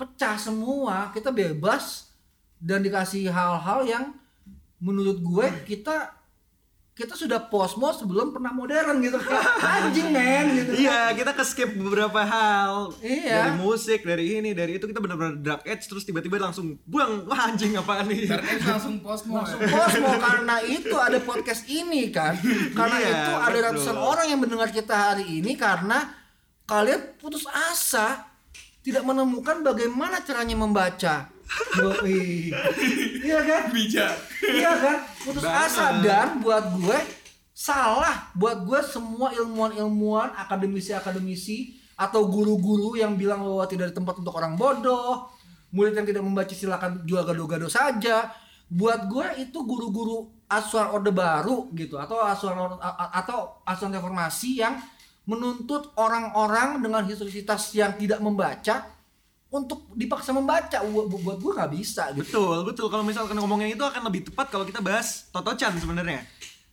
[0.00, 2.08] Pecah semua kita bebas
[2.56, 4.04] dan dikasih hal-hal yang
[4.80, 6.15] menurut gue kita
[6.96, 9.20] kita sudah posmo sebelum pernah modern gitu
[9.76, 12.88] anjing men gitu Iya, kita ke skip beberapa hal.
[13.04, 13.36] Iya.
[13.36, 17.28] Dari musik, dari ini, dari itu kita benar-benar dark edge terus tiba-tiba langsung buang.
[17.28, 18.24] Wah, anjing apaan nih?
[18.24, 19.60] Dark langsung posmo ya.
[19.68, 22.32] Posmo karena itu ada podcast ini kan
[22.72, 23.64] karena Iya, itu ada betul.
[23.76, 26.16] ratusan orang yang mendengar kita hari ini karena
[26.64, 28.24] kalian putus asa
[28.80, 31.28] tidak menemukan bagaimana caranya membaca
[33.26, 33.62] Iya kan?
[33.70, 34.12] Bijak.
[34.46, 34.98] iya kan?
[35.22, 35.66] Putus Banget.
[35.70, 36.98] asa dan buat gue
[37.52, 38.30] salah.
[38.34, 44.54] Buat gue semua ilmuwan-ilmuwan akademisi-akademisi atau guru-guru yang bilang bahwa tidak ada tempat untuk orang
[44.54, 45.32] bodoh
[45.74, 48.30] murid yang tidak membaca silakan jual gado-gado saja.
[48.66, 52.78] Buat gue itu guru-guru asuhan orde baru gitu atau asuhan
[53.14, 54.78] atau asuhan reformasi yang
[55.26, 58.95] menuntut orang-orang dengan historisitas yang tidak membaca
[59.46, 62.86] untuk dipaksa membaca buat, gue nggak bisa gitu Betul, betul.
[62.90, 66.26] Kalau misalkan ngomongin itu akan lebih tepat kalau kita bahas Toto-chan sebenarnya.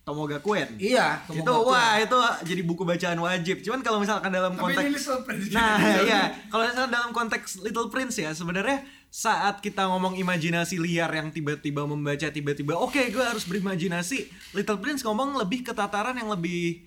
[0.04, 0.76] Tomogakuen.
[0.76, 1.72] iya itu Tomogaku.
[1.72, 3.64] wah itu jadi buku bacaan wajib.
[3.64, 5.44] Cuman kalau misalkan dalam Tapi ini konteks Little Prince.
[5.56, 6.22] Nah, iya.
[6.52, 11.88] Kalau misalkan dalam konteks Little Prince ya, sebenarnya saat kita ngomong imajinasi liar yang tiba-tiba
[11.88, 14.28] membaca tiba-tiba, oke, gue harus berimajinasi.
[14.52, 16.84] Little Prince ngomong lebih ke tataran yang lebih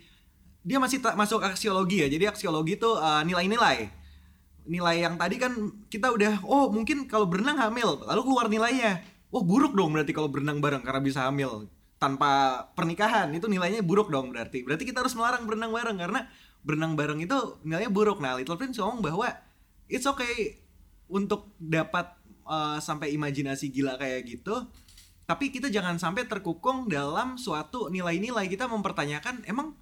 [0.61, 2.07] dia masih masuk aksiologi ya.
[2.11, 3.96] Jadi aksiologi itu uh, nilai-nilai.
[4.67, 5.55] Nilai yang tadi kan
[5.87, 9.01] kita udah oh mungkin kalau berenang hamil, lalu keluar nilainya.
[9.27, 11.67] Oh, buruk dong berarti kalau berenang bareng karena bisa hamil
[11.99, 13.31] tanpa pernikahan.
[13.35, 14.63] Itu nilainya buruk dong berarti.
[14.63, 16.27] Berarti kita harus melarang berenang bareng karena
[16.63, 18.19] berenang bareng itu nilainya buruk.
[18.19, 19.27] Nah, Little Prince ngomong bahwa
[19.87, 20.59] it's okay
[21.07, 22.11] untuk dapat
[22.47, 24.67] uh, sampai imajinasi gila kayak gitu.
[25.27, 29.75] Tapi kita jangan sampai terkukung dalam suatu nilai-nilai kita mempertanyakan emang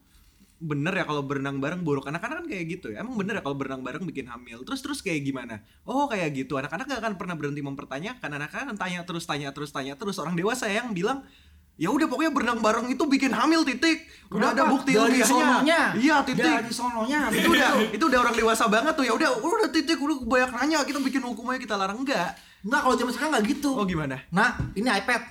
[0.56, 2.08] bener ya kalau berenang bareng buruk?
[2.08, 3.04] Anak-anak kan kayak gitu ya.
[3.04, 4.64] Emang bener ya kalau berenang bareng bikin hamil?
[4.64, 5.60] Terus terus kayak gimana?
[5.84, 6.56] Oh kayak gitu.
[6.56, 8.30] Anak-anak gak akan pernah berhenti mempertanyakan.
[8.30, 10.16] Anak-anak akan tanya terus tanya terus tanya terus.
[10.16, 11.28] Orang dewasa yang bilang
[11.76, 14.08] ya udah pokoknya berenang bareng itu bikin hamil titik.
[14.32, 16.48] Udah ada bukti dari ilmiahnya iya titik.
[16.48, 17.28] Dari sononya?
[17.36, 19.04] Itu udah itu udah orang dewasa banget tuh.
[19.04, 20.00] Ya udah udah titik.
[20.00, 22.00] Udah banyak nanya kita bikin hukumnya kita larang.
[22.00, 23.70] Enggak Enggak kalau zaman sekarang nggak gitu.
[23.76, 24.24] Oh gimana?
[24.32, 25.22] Nah ini iPad.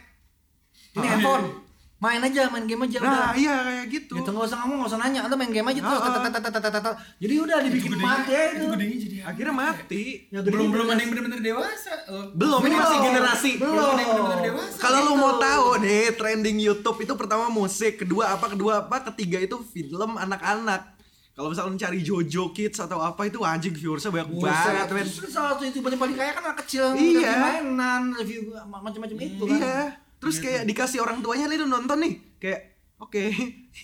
[0.94, 1.10] Ini Ah.
[1.16, 1.63] handphone
[2.04, 4.90] main aja main game aja nah udah iya kayak gitu gitu nggak usah ngomong nggak
[4.90, 6.12] usah nanya udah main game aja terus Ah, ah.
[6.14, 6.94] tat, tat, tat, tat, tat, tat.
[7.16, 10.84] jadi udah dibikin mati aja itu itu gedenya jadi akhirnya mati Ya, gede belum belum
[10.84, 10.92] jelas.
[10.92, 11.92] ada yang benar-benar dewasa.
[12.04, 12.24] Oh.
[12.30, 13.06] belum ini masih Belum.
[13.06, 13.94] generasi Belum.
[13.96, 14.56] Belum.
[14.76, 15.22] Kalau lu Gitu.
[15.22, 20.10] mau tahu nih trending YouTube itu pertama musik, kedua apa, kedua apa, ketiga itu film
[20.14, 20.92] anak-anak.
[21.32, 25.02] Kalau misalnya cari Jojo Kids atau apa itu anjing viewersnya banyak banget, men.
[25.02, 27.32] Terus salah satu itu banyak paling kaya kan anak kecil Iya.
[27.34, 29.78] mainan review macam-macam itu kan Iya.
[30.24, 32.60] Terus kayak dikasih orang tuanya nih lu nonton nih, kayak
[32.96, 33.20] oke,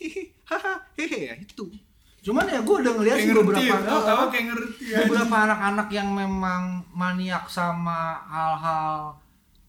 [0.51, 1.69] haha, hehe ya itu.
[2.21, 3.41] cuman ya gue udah ngeliat sih ngerti.
[3.41, 6.63] beberapa Tahu-tahu kayak ngerti beberapa anak-anak yang memang
[6.93, 9.17] maniak sama hal-hal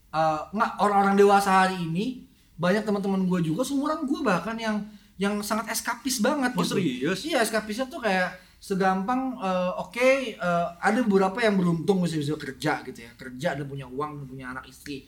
[0.09, 4.83] eh, nggak orang-orang dewasa hari ini banyak teman-teman gue juga seumuran gue bahkan yang
[5.15, 6.75] yang sangat eskapis banget Oh, gitu.
[6.75, 7.23] serius?
[7.23, 12.83] Iya eskapisnya tuh kayak segampang eh, oke eh, ada beberapa yang beruntung bisa bisa kerja
[12.83, 15.07] gitu ya kerja dan punya uang dan punya anak istri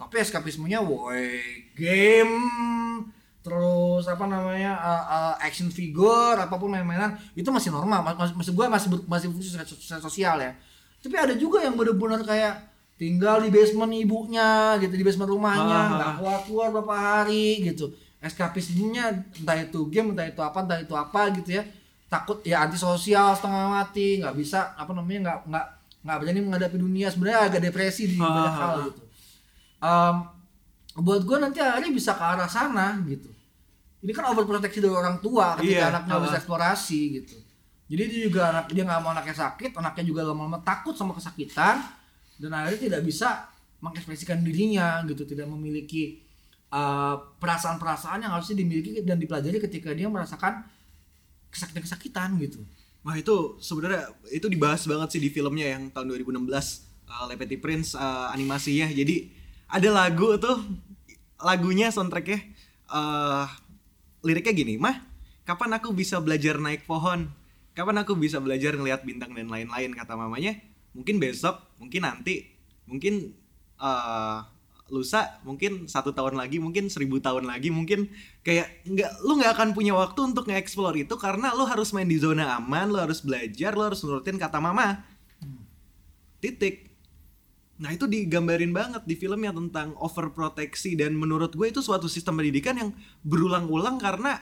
[0.00, 1.28] tapi eskapismenya woi
[1.76, 2.40] game
[3.40, 8.04] terus apa namanya eh, eh, action figure apa pun main-mainan itu masih normal.
[8.04, 10.52] Mas- maksud gue masih ber- masih fungsi sos- sos- sosial ya.
[11.00, 15.88] Tapi ada juga yang benar-benar kayak tinggal di basement ibunya gitu di basement rumahnya Ah.
[15.96, 17.88] nggak keluar keluar beberapa hari gitu.
[18.20, 19.04] Eskapismenya
[19.40, 21.64] entah itu game entah itu apa entah itu apa gitu ya.
[22.06, 25.66] Takut ya antisosial setengah mati nggak bisa apa namanya nggak nggak
[26.04, 27.08] nggak berani menghadapi dunia.
[27.08, 28.28] Sebenarnya agak depresi di Ah.
[28.28, 29.00] banyak hal gitu
[29.80, 30.16] Em,
[31.00, 33.32] buat gue nanti akhirnya bisa ke arah sana gitu.
[34.00, 37.36] Ini kan overproteksi dari orang tua ketika Iya, anaknya bisa eksplorasi gitu.
[37.90, 41.82] Jadi dia juga anak dia nggak mau anaknya sakit anaknya juga lama-lama takut sama kesakitan
[42.38, 43.50] dan akhirnya tidak bisa
[43.80, 45.24] mengekspresikan dirinya gitu.
[45.24, 46.24] Tidak memiliki
[46.72, 50.64] uh, perasaan-perasaan yang harusnya dimiliki dan dipelajari ketika dia merasakan
[51.52, 52.64] kesakitan-kesakitan gitu.
[53.00, 56.46] Wah itu sebenarnya itu dibahas banget sih di filmnya yang tahun 2016
[57.08, 58.88] uh, Le Petit Prince uh, animasinya.
[58.92, 59.39] Jadi
[59.70, 60.58] ada lagu tuh
[61.40, 62.42] lagunya soundtracknya
[62.90, 63.46] uh,
[64.26, 65.00] liriknya gini, mah
[65.46, 67.30] kapan aku bisa belajar naik pohon?
[67.72, 70.58] Kapan aku bisa belajar ngelihat bintang dan lain-lain kata mamanya?
[70.92, 72.50] Mungkin besok, mungkin nanti,
[72.84, 73.32] mungkin
[73.78, 74.42] uh,
[74.90, 78.10] lusa mungkin satu tahun lagi mungkin seribu tahun lagi mungkin
[78.42, 82.18] kayak nggak lu nggak akan punya waktu untuk nge-explore itu karena lu harus main di
[82.18, 85.06] zona aman lu harus belajar lu harus nurutin kata mama
[86.42, 86.89] titik
[87.80, 92.36] nah itu digambarin banget di film yang tentang overproteksi dan menurut gue itu suatu sistem
[92.36, 92.90] pendidikan yang
[93.24, 94.36] berulang-ulang karena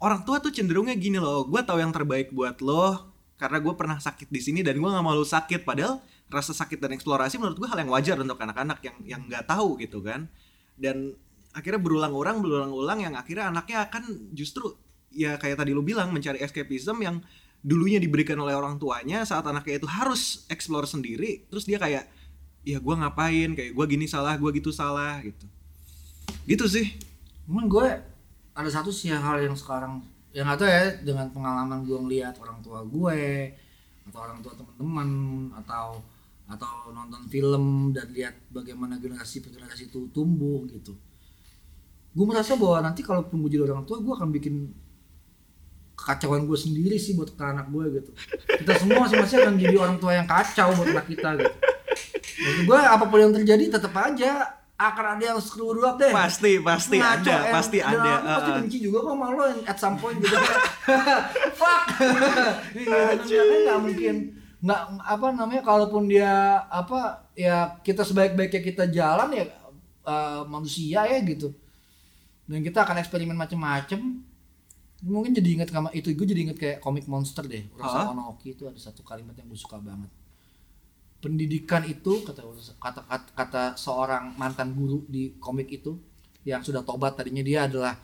[0.00, 3.98] orang tua tuh cenderungnya gini loh gue tahu yang terbaik buat lo karena gue pernah
[3.98, 5.66] sakit di sini dan gue nggak mau lo sakit.
[5.66, 6.00] Padahal
[6.30, 9.76] rasa sakit dan eksplorasi menurut gue hal yang wajar untuk anak-anak yang yang nggak tahu
[9.82, 10.30] gitu kan.
[10.78, 11.14] Dan
[11.54, 14.74] akhirnya berulang-ulang berulang-ulang yang akhirnya anaknya akan justru
[15.14, 17.22] ya kayak tadi lu bilang mencari escapism yang
[17.62, 22.10] dulunya diberikan oleh orang tuanya saat anaknya itu harus explore sendiri terus dia kayak
[22.64, 23.52] ya gue ngapain?
[23.52, 25.46] Kayak gue gini salah gue gitu salah gitu.
[26.48, 26.86] Gitu sih.
[27.44, 27.86] Cuman gue
[28.56, 30.00] ada satu sih hal yang sekarang
[30.34, 33.54] yang atau ya dengan pengalaman gue ngeliat orang tua gue
[34.10, 35.08] atau orang tua teman-teman
[35.62, 36.02] atau
[36.44, 40.96] atau nonton film dan lihat bagaimana generasi generasi itu tumbuh gitu.
[42.14, 44.74] Gue merasa bahwa nanti kalau gue jadi orang tua gue akan bikin
[45.94, 48.10] kekacauan gue sendiri sih buat anak gue gitu.
[48.60, 51.73] Kita semua masing-masing akan jadi orang tua yang kacau buat anak kita gitu
[52.66, 56.10] gue apa pun yang terjadi tetap aja akan ada yang screw up deh.
[56.10, 59.44] Pasti pasti Ngaco, ada eh, pasti ada aku pasti uh, benci juga kok sama lo
[59.62, 60.34] at some point gitu.
[61.60, 61.84] Fuck!
[62.74, 64.14] Iya makanya nggak mungkin.
[64.64, 69.44] Nggak apa namanya kalaupun dia apa ya kita sebaik-baiknya kita jalan ya
[70.10, 71.54] eh, manusia ya gitu.
[72.44, 74.02] Dan kita akan eksperimen macem-macem.
[75.04, 77.62] Mungkin jadi inget sama itu gue jadi inget kayak komik monster deh.
[77.78, 78.10] Hah?
[78.10, 80.10] Urasawa Naoki itu ada satu kalimat yang gue suka banget
[81.24, 82.44] pendidikan itu kata
[82.76, 85.96] kata kata, kata seorang mantan guru di komik itu
[86.44, 87.96] yang sudah tobat tadinya dia adalah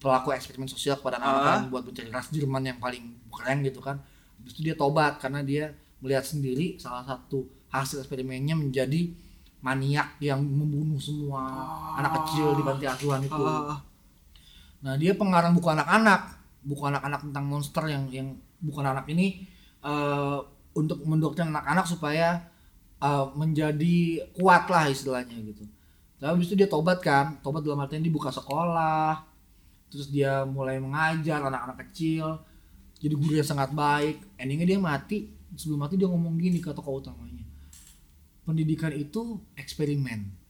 [0.00, 4.00] pelaku eksperimen sosial kepada anak-anak buat mencari ras Jerman yang paling keren gitu kan.
[4.40, 9.12] Habis itu dia tobat karena dia melihat sendiri salah satu hasil eksperimennya menjadi
[9.62, 11.44] maniak yang membunuh semua
[12.00, 13.36] anak kecil di panti asuhan itu.
[13.36, 13.76] Uh,
[14.82, 19.46] Nah, dia pengarang buku anak-anak, buku anak-anak tentang monster yang yang buku anak ini
[19.82, 20.38] eh,
[20.74, 22.42] untuk mendoktrin anak-anak supaya
[23.02, 23.96] eh, menjadi
[24.38, 25.66] kuat lah istilahnya gitu.
[26.22, 29.26] Tapi habis itu dia tobat kan, tobat dalam artian dia buka sekolah,
[29.90, 32.38] terus dia mulai mengajar anak-anak kecil,
[33.02, 34.22] jadi guru yang sangat baik.
[34.38, 35.26] Endingnya dia mati,
[35.58, 37.42] sebelum mati dia ngomong gini ke tokoh utamanya.
[38.46, 40.42] Pendidikan itu eksperimen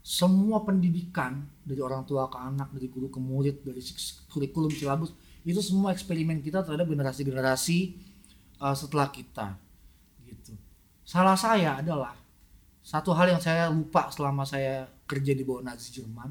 [0.00, 3.78] semua pendidikan dari orang tua ke anak, dari guru ke murid, dari
[4.32, 5.12] kurikulum silabus
[5.44, 7.96] itu semua eksperimen kita terhadap generasi-generasi
[8.60, 9.56] uh, setelah kita.
[11.10, 12.14] Salah saya adalah
[12.86, 16.30] satu hal yang saya lupa selama saya kerja di bawah Nazi Jerman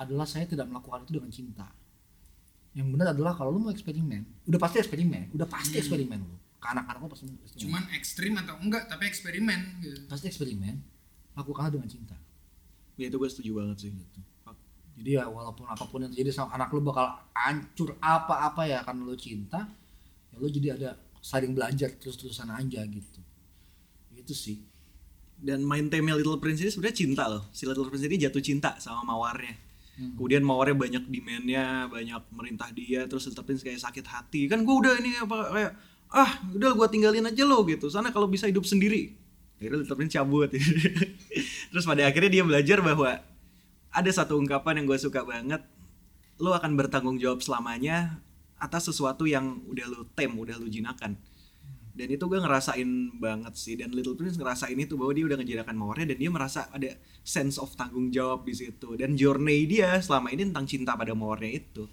[0.00, 1.68] adalah saya tidak melakukan itu dengan cinta.
[2.72, 6.36] Yang benar adalah kalau lu mau eksperimen, udah pasti eksperimen, udah pasti eksperimen lu.
[6.56, 7.60] Ke anak-anak lu pasti eksperimen.
[7.68, 10.74] cuman ekstrim atau enggak tapi eksperimen gitu pasti eksperimen,
[11.36, 12.16] lakukanlah dengan cinta.
[12.96, 13.92] ya itu gue setuju banget sih
[14.96, 19.04] jadi ya walaupun apa pun yang terjadi sama anak lu bakal hancur apa-apa ya karena
[19.04, 19.68] lu cinta
[20.32, 23.20] ya lu jadi ada saling belajar terus-terusan aja gitu
[24.26, 24.58] itu sih.
[25.38, 27.46] Dan main tema Little Prince ini sebenarnya cinta loh.
[27.54, 29.54] Si Little Prince ini jatuh cinta sama mawarnya.
[29.96, 34.50] Kemudian mawarnya banyak demandnya banyak merintah dia terus Little Prince kayak sakit hati.
[34.50, 35.72] Kan gue udah ini apa kayak
[36.12, 37.86] ah udah gue tinggalin aja lo gitu.
[37.88, 39.14] Sana kalau bisa hidup sendiri.
[39.56, 40.50] Akhirnya Little Prince cabut.
[41.72, 43.22] Terus pada akhirnya dia belajar bahwa
[43.94, 45.64] ada satu ungkapan yang gue suka banget.
[46.36, 48.20] Lo akan bertanggung jawab selamanya
[48.56, 51.16] atas sesuatu yang udah lo tem udah lo jinakan
[51.96, 55.72] dan itu gue ngerasain banget sih dan Little Prince ngerasain itu bahwa dia udah ngejirakan
[55.72, 56.92] mawarnya dan dia merasa ada
[57.24, 59.00] sense of tanggung jawab di situ.
[59.00, 61.88] Dan journey dia selama ini tentang cinta pada mawarnya itu.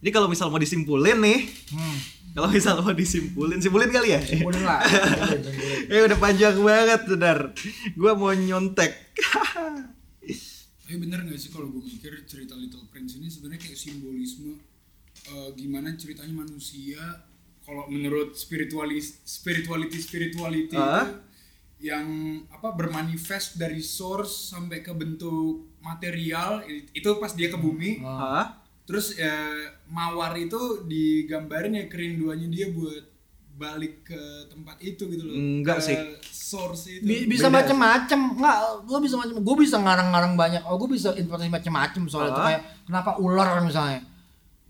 [0.00, 1.96] Jadi kalau misal mau disimpulin nih hmm.
[2.32, 4.22] kalau misal mau disimpulin simpulin kali ya?
[4.22, 4.80] Simpulin lah.
[5.92, 7.38] Eh udah panjang banget benar.
[7.98, 8.94] Gue mau nyontek.
[10.86, 14.54] Tapi bener gak sih kalau gue mikir cerita Little Prince ini sebenarnya kayak simbolisme
[15.34, 17.26] eh, gimana ceritanya manusia
[17.70, 21.06] kalau menurut spiritualis spirituality spirituality itu
[21.80, 22.04] yang
[22.50, 28.58] apa bermanifest dari source sampai ke bentuk material itu pas dia ke bumi Hah?
[28.82, 33.06] terus eh, mawar itu digambarin ya kerinduannya dia buat
[33.54, 35.36] balik ke tempat itu gitu loh.
[35.36, 35.96] Enggak Ke sih.
[36.24, 37.04] Source itu.
[37.04, 41.12] Bi- bisa Beda macem-macem nggak lo bisa macem gue bisa ngarang-ngarang banyak oh gue bisa
[41.12, 42.46] informasi macem-macem soal itu Ah.
[42.48, 44.00] kayak kenapa ular misalnya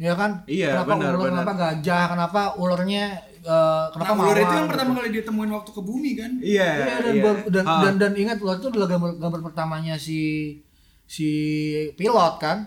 [0.01, 1.33] ya kan Iya, kenapa benar, ular benar.
[1.37, 3.05] kenapa gajah kenapa ularnya
[3.39, 4.99] eh, kenapa Nah, ular itu yang pertama gitu.
[4.99, 6.31] kali ditemuin waktu ke bumi kan?
[6.41, 7.33] Iya, Iya, dan, iya.
[7.47, 7.81] dan, Ah.
[7.83, 10.21] dan dan ingat ular itu adalah gambar gambar pertamanya si
[11.05, 11.29] si
[11.95, 12.59] pilot kan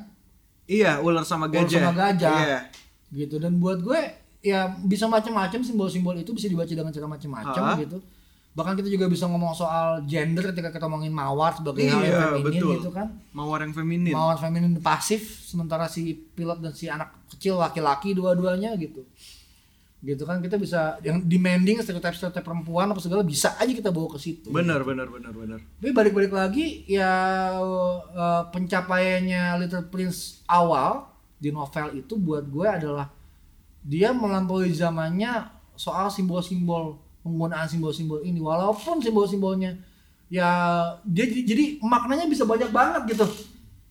[0.63, 1.81] Iya, ular sama Ular gajah.
[1.81, 2.37] sama gajah.
[2.39, 2.59] Iya.
[3.13, 3.99] gitu dan buat gue
[4.41, 7.77] ya bisa macam-macam simbol-simbol itu bisa dibaca dengan cara macam-macam Ah.
[7.77, 7.97] gitu
[8.53, 12.21] bahkan kita juga bisa ngomong soal gender ketika kita ngomongin mawar sebagai hal yang Iya,
[12.29, 12.71] feminin betul.
[12.77, 14.13] gitu kan Mawar yang feminin.
[14.13, 19.01] mawar feminin pasif sementara si pilot dan si anak kecil laki-laki dua-duanya gitu
[19.99, 24.11] gitu kan kita bisa yang demanding stereotip stereotip perempuan apa segala bisa aja kita bawa
[24.11, 25.59] ke situ Benar, benar, benar, benar.
[25.79, 27.09] tapi balik-balik lagi ya
[28.11, 33.07] eh, pencapaiannya Little Prince awal di novel itu buat gue adalah
[33.79, 38.37] dia melampaui zamannya soal simbol-simbol penggunaan simbol-simbol ini.
[38.43, 39.79] Walaupun simbol-simbolnya
[40.27, 40.49] ya
[41.07, 43.25] dia jadi maknanya bisa banyak banget gitu.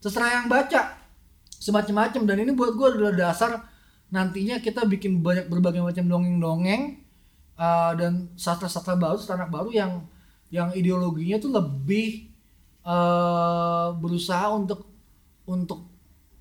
[0.04, 1.00] Terserah yang baca.
[1.58, 2.22] Semacam-macam.
[2.28, 3.72] Dan ini buat gue adalah dasar
[4.12, 7.00] nantinya kita bikin banyak berbagai macam dongeng-dongeng
[7.56, 9.92] uh, dan sastra-sastra baru, sastra anak baru yang
[10.52, 12.28] yang ideologinya tuh lebih
[12.84, 14.84] uh, berusaha untuk
[15.48, 15.88] untuk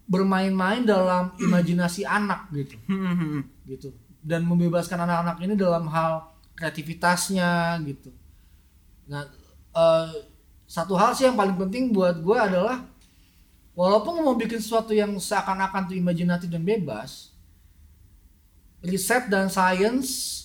[0.04, 2.76] bermain-main dalam imajinasi anak gitu.
[2.92, 3.96] Hmm, gitu.
[4.20, 6.31] Dan membebaskan anak-anak ini dalam hal
[6.62, 8.14] kreativitasnya gitu.
[9.10, 9.26] Nah,
[9.74, 10.14] eh,
[10.70, 12.86] satu hal sih yang paling penting buat gue adalah
[13.74, 17.34] walaupun mau bikin sesuatu yang seakan-akan tuh imajinatif dan bebas,
[18.86, 20.38] riset dan sains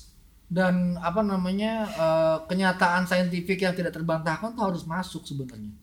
[0.49, 5.77] dan apa namanya eh, kenyataan saintifik yang tidak terbantahkan tuh harus masuk sebenarnya.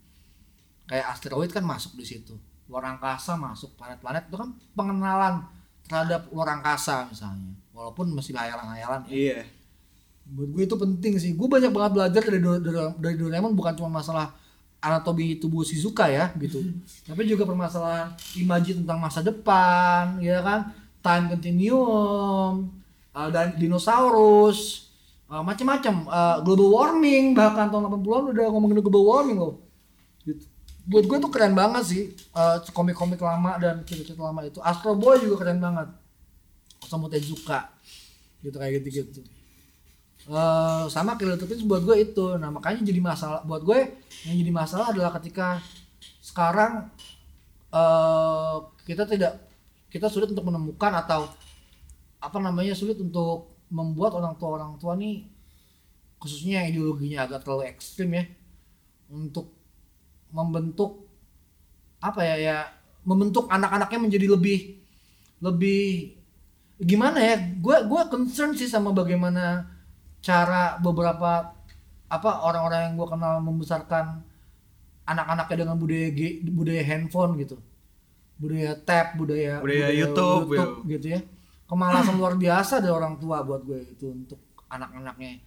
[0.89, 2.35] Kayak asteroid kan masuk di situ,
[2.67, 5.45] luar angkasa masuk, planet-planet itu kan pengenalan
[5.87, 9.07] terhadap luar angkasa misalnya, walaupun masih hayalan-hayalan.
[9.07, 9.62] ya Iya.
[10.23, 11.31] Buat gue itu penting sih.
[11.35, 14.31] Gue banyak banget belajar dari dari, dari Doraemon bukan cuma masalah
[14.79, 16.63] anatomi tubuh Shizuka ya gitu.
[17.07, 20.71] Tapi juga permasalahan imaji tentang masa depan ya kan?
[21.03, 22.71] Time continuum
[23.11, 24.87] uh, dan dinosaurus
[25.27, 29.59] uh, macam-macam uh, global warming bahkan tahun 80-an udah ngomongin global warming loh.
[30.23, 30.47] Gitu.
[30.87, 32.03] Buat gue tuh keren banget sih.
[32.31, 34.63] Uh, komik-komik lama dan cerita-cerita lama itu.
[34.63, 35.91] Astro Boy juga keren banget.
[36.79, 37.71] Osamu Tezuka.
[38.39, 39.42] Gitu kayak gitu-gitu
[40.23, 42.25] Eh, sama Killer Twins buat gue itu.
[42.39, 43.79] Nah makanya jadi masalah buat gue
[44.23, 45.59] yang jadi masalah adalah ketika
[46.23, 46.87] sekarang
[47.73, 48.55] eh
[48.87, 49.33] kita tidak
[49.91, 51.27] kita sulit untuk menemukan atau
[52.23, 55.27] apa namanya sulit untuk membuat orang tua orang tua nih
[56.21, 58.23] khususnya ideologinya agak terlalu ekstrim ya
[59.11, 59.51] untuk
[60.31, 61.03] membentuk
[61.99, 62.57] apa ya ya
[63.03, 64.59] membentuk anak-anaknya menjadi lebih
[65.43, 66.15] lebih
[66.79, 69.72] gimana ya gue gue concern sih sama bagaimana
[70.23, 71.51] cara beberapa
[72.07, 74.23] apa orang-orang yang gue kenal membesarkan
[75.03, 77.59] anak-anaknya dengan budaya ge- budaya handphone gitu.
[78.33, 80.47] Budaya tab budaya Budaya YouTube,
[80.87, 81.19] gitu ya.
[81.63, 85.41] Kemalasan luar biasa dari orang tua buat gue itu untuk anak-anaknya.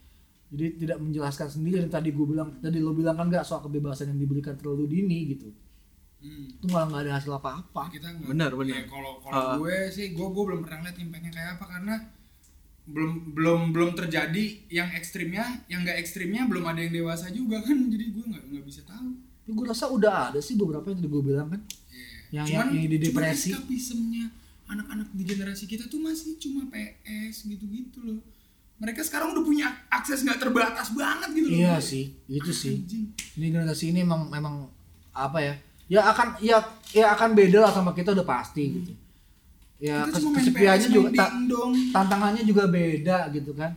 [0.47, 1.81] Jadi tidak menjelaskan sendiri.
[1.81, 5.33] Dan tadi gue bilang tadi lo bilang kan nggak soal kebebasan yang diberikan terlalu dini
[5.33, 5.49] gitu.
[6.17, 6.49] Hmm.
[6.49, 7.93] itu malah nggak ada hasil apa-apa.
[7.93, 8.73] Kita Benar, benar.
[8.75, 9.55] ya, kalau kalau Ah.
[9.61, 11.65] gue sih gue gue belum pernah lihat impactnya kayak apa.
[11.69, 11.95] Karena
[12.87, 17.75] belum belum belum terjadi yang ekstrimnya yang nggak ekstrimnya belum ada yang dewasa juga kan.
[17.93, 19.11] Jadi gue nggak nggak bisa tahu.
[19.43, 21.61] Tapi gue rasa udah ada sih beberapa yang tadi gue bilang kan.
[22.31, 22.43] Iya.
[22.43, 23.51] Yang- yang- yang di depresi.
[23.55, 24.31] cuman
[24.67, 28.19] anak-anak di generasi kita tuh masih cuma PS gitu-gitu loh.
[28.77, 31.59] Mereka sekarang udah punya akses nggak terbatas banget gitu loh.
[31.59, 32.75] Iya sih itu sih.
[32.77, 33.07] Anjing.
[33.35, 34.67] ini generasi ini emang memang
[35.11, 35.55] apa ya?
[35.87, 36.59] Ya akan ya
[36.91, 38.93] ya akan beda lah sama kita udah pasti gitu
[39.77, 41.73] ya kes- kesepiannya juga ta- dingdong.
[41.93, 43.77] tantangannya juga beda gitu kan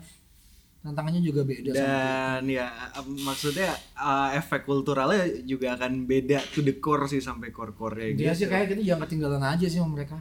[0.80, 1.76] tantangannya juga beda.
[1.76, 2.72] Dan ya
[3.20, 8.44] maksudnya eh, efek kulturalnya juga akan beda to the core sih sampai core-core dia gitu.
[8.44, 10.18] sih kayak kita jangan ketinggalan aja sih sama mereka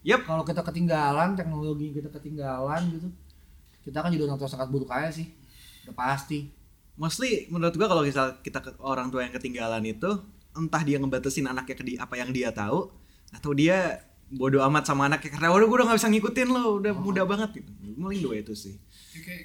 [0.00, 0.20] Yep.
[0.24, 3.08] kalau kita ketinggalan teknologi kita ketinggalan gitu
[3.80, 5.28] kita kan jadi orang tua sangat buruk aja sih
[5.84, 6.48] udah pasti
[6.96, 10.08] Mostly menurut gua kalau misal kita ke orang tua yang ketinggalan itu
[10.52, 12.92] entah dia ngebatasin anaknya ke di, apa yang dia tahu
[13.32, 13.96] atau dia
[14.30, 17.50] bodoh amat sama anaknya karena udah gue udah gak bisa ngikutin lo udah mudah banget
[17.58, 17.70] gitu.
[17.98, 18.74] Paling dua itu sih.
[19.10, 19.42] Ya, kayak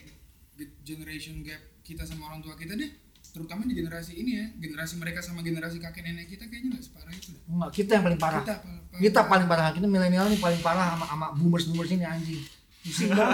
[0.55, 2.89] ge- generation gap kita sama orang tua kita deh
[3.25, 7.11] terutama di generasi ini ya generasi mereka sama generasi kakek nenek kita kayaknya nggak separah
[7.11, 8.39] itu Enggak, kita yang paling parah.
[8.39, 9.01] Kita paling parah.
[9.01, 9.69] kita paling parah.
[9.73, 12.39] Kita milenial nih paling parah sama sama boomers boomers ini anjing.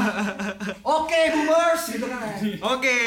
[0.98, 2.24] Oke boomers gitu kan.
[2.66, 2.98] Oke,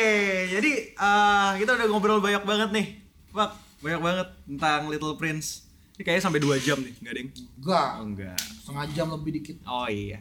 [0.51, 2.87] jadi eh, kita udah ngobrol banyak banget nih,
[3.33, 3.51] Pak.
[3.81, 5.64] Banyak banget tentang Little Prince.
[5.95, 7.29] Ini kayaknya sampai 2 jam nih, enggak ding?
[7.63, 8.39] enggak Oh, enggak.
[8.39, 10.19] setengah jam lebih dikit Oh iya.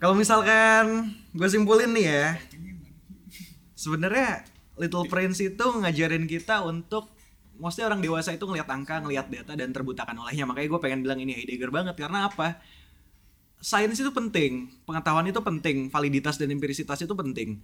[0.00, 2.26] Kalau misalkan gue simpulin nih ya,
[3.76, 4.44] sebenarnya
[4.76, 7.12] Little Prince itu ngajarin kita untuk
[7.60, 10.48] maksudnya orang dewasa itu ngelihat angka, ngelihat data dan terbutakan olehnya.
[10.48, 12.60] Makanya gue pengen bilang ini Heidegger banget karena apa?
[13.60, 17.60] Sains itu penting, pengetahuan itu penting, validitas dan empirisitas itu penting.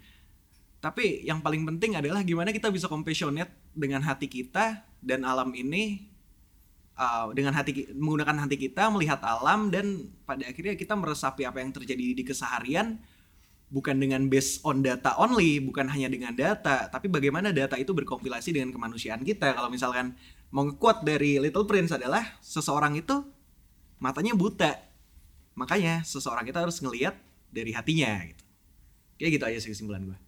[0.81, 6.12] Tapi yang paling penting adalah gimana kita bisa compassionate dengan hati kita dan alam ini
[7.03, 11.75] uh, dengan hati menggunakan hati kita melihat alam dan pada akhirnya kita meresapi apa yang
[11.75, 13.03] terjadi di keseharian
[13.73, 18.53] bukan dengan based on data only, bukan hanya dengan data, tapi bagaimana data itu berkompilasi
[18.53, 19.57] dengan kemanusiaan kita.
[19.57, 20.13] Kalau misalkan
[20.53, 23.25] mau nge-quote dari Little Prince adalah seseorang itu
[23.97, 24.77] matanya buta.
[25.57, 27.17] Makanya seseorang itu harus ngelihat
[27.49, 28.45] dari hatinya gitu.
[29.17, 30.19] Kayak gitu aja sih kesimpulan gue.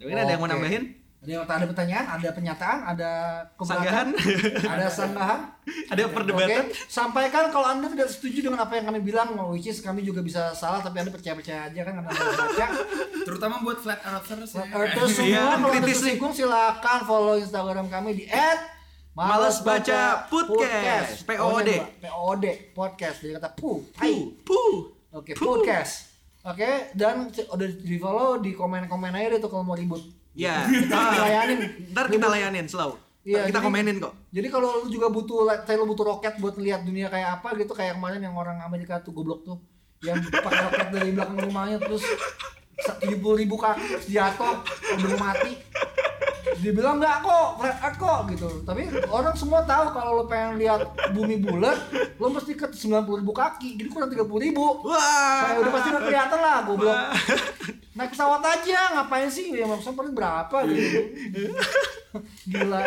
[0.00, 1.03] Mungkin ada yang mau nambahin?
[1.24, 3.10] Ada yang ada pertanyaan, ada pernyataan, ada
[3.56, 4.06] Sanggahan?
[4.12, 5.40] keberatan, ada sanggahan.
[5.88, 6.64] Ada perdebatan?
[6.84, 10.52] Sampaikan kalau Anda tidak setuju dengan apa yang kami bilang, which is kami juga bisa
[10.52, 12.66] salah tapi Anda percaya-percaya aja kan karena Anda baca.
[13.24, 14.64] Terutama buat flat earthers ya.
[14.68, 18.24] Earthers semua Iya, kalau Anda kritis tersinggung silakan follow Instagram kami di
[19.14, 21.24] Males Baca Podcast.
[21.24, 21.70] POD.
[22.04, 22.44] POD
[22.76, 24.28] podcast jadi kata pu tai.
[24.44, 24.92] Puh.
[25.08, 26.12] Oke, podcast.
[26.44, 30.02] Oke, dan c- udah di follow di komen-komen aja deh tuh kalau mau ribut.
[30.34, 31.58] Ya, Kita layanin.
[31.90, 32.98] ntar kita layanin selalu.
[33.22, 34.12] Iya, kita jadi- komenin kok.
[34.28, 37.70] Jadi kalau lu juga butuh saya lu butuh roket buat ngeliat dunia kayak apa gitu
[37.70, 39.56] kayak kemarin yang orang Amerika tuh goblok tuh
[40.02, 42.04] yang pakai roket dari belakang rumahnya terus
[43.00, 44.60] tujuh puluh ribu kaki jatuh
[45.00, 45.56] mau mati
[46.54, 50.58] dia bilang nggak kok flat earth kok gitu tapi orang semua tahu kalau lo pengen
[50.58, 51.78] lihat bumi bulat
[52.14, 52.84] lo mesti ke 90
[53.16, 55.00] ribu kaki jadi kurang 30 ribu Wah.
[55.48, 56.98] Kayak udah pasti udah kelihatan lah goblok
[57.94, 61.00] naik pesawat aja ngapain sih ya maksudnya paling berapa gitu
[62.50, 62.84] gila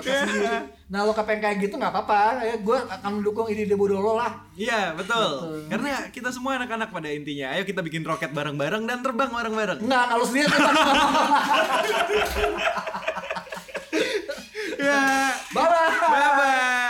[0.00, 0.68] sendiri.
[0.92, 4.44] Nah lo kepengen kayak gitu nggak apa-apa ya gue akan mendukung ide-ide bodoh lo lah
[4.56, 5.40] Iya betul.
[5.40, 5.72] Betul.
[5.72, 9.80] Karena kita semua anak-anak pada intinya, ayo kita bikin roket bareng-bareng dan terbang bareng-bareng.
[9.80, 10.48] Enggak, kalau sendiri
[14.80, 15.32] Ya.
[15.52, 16.89] Bye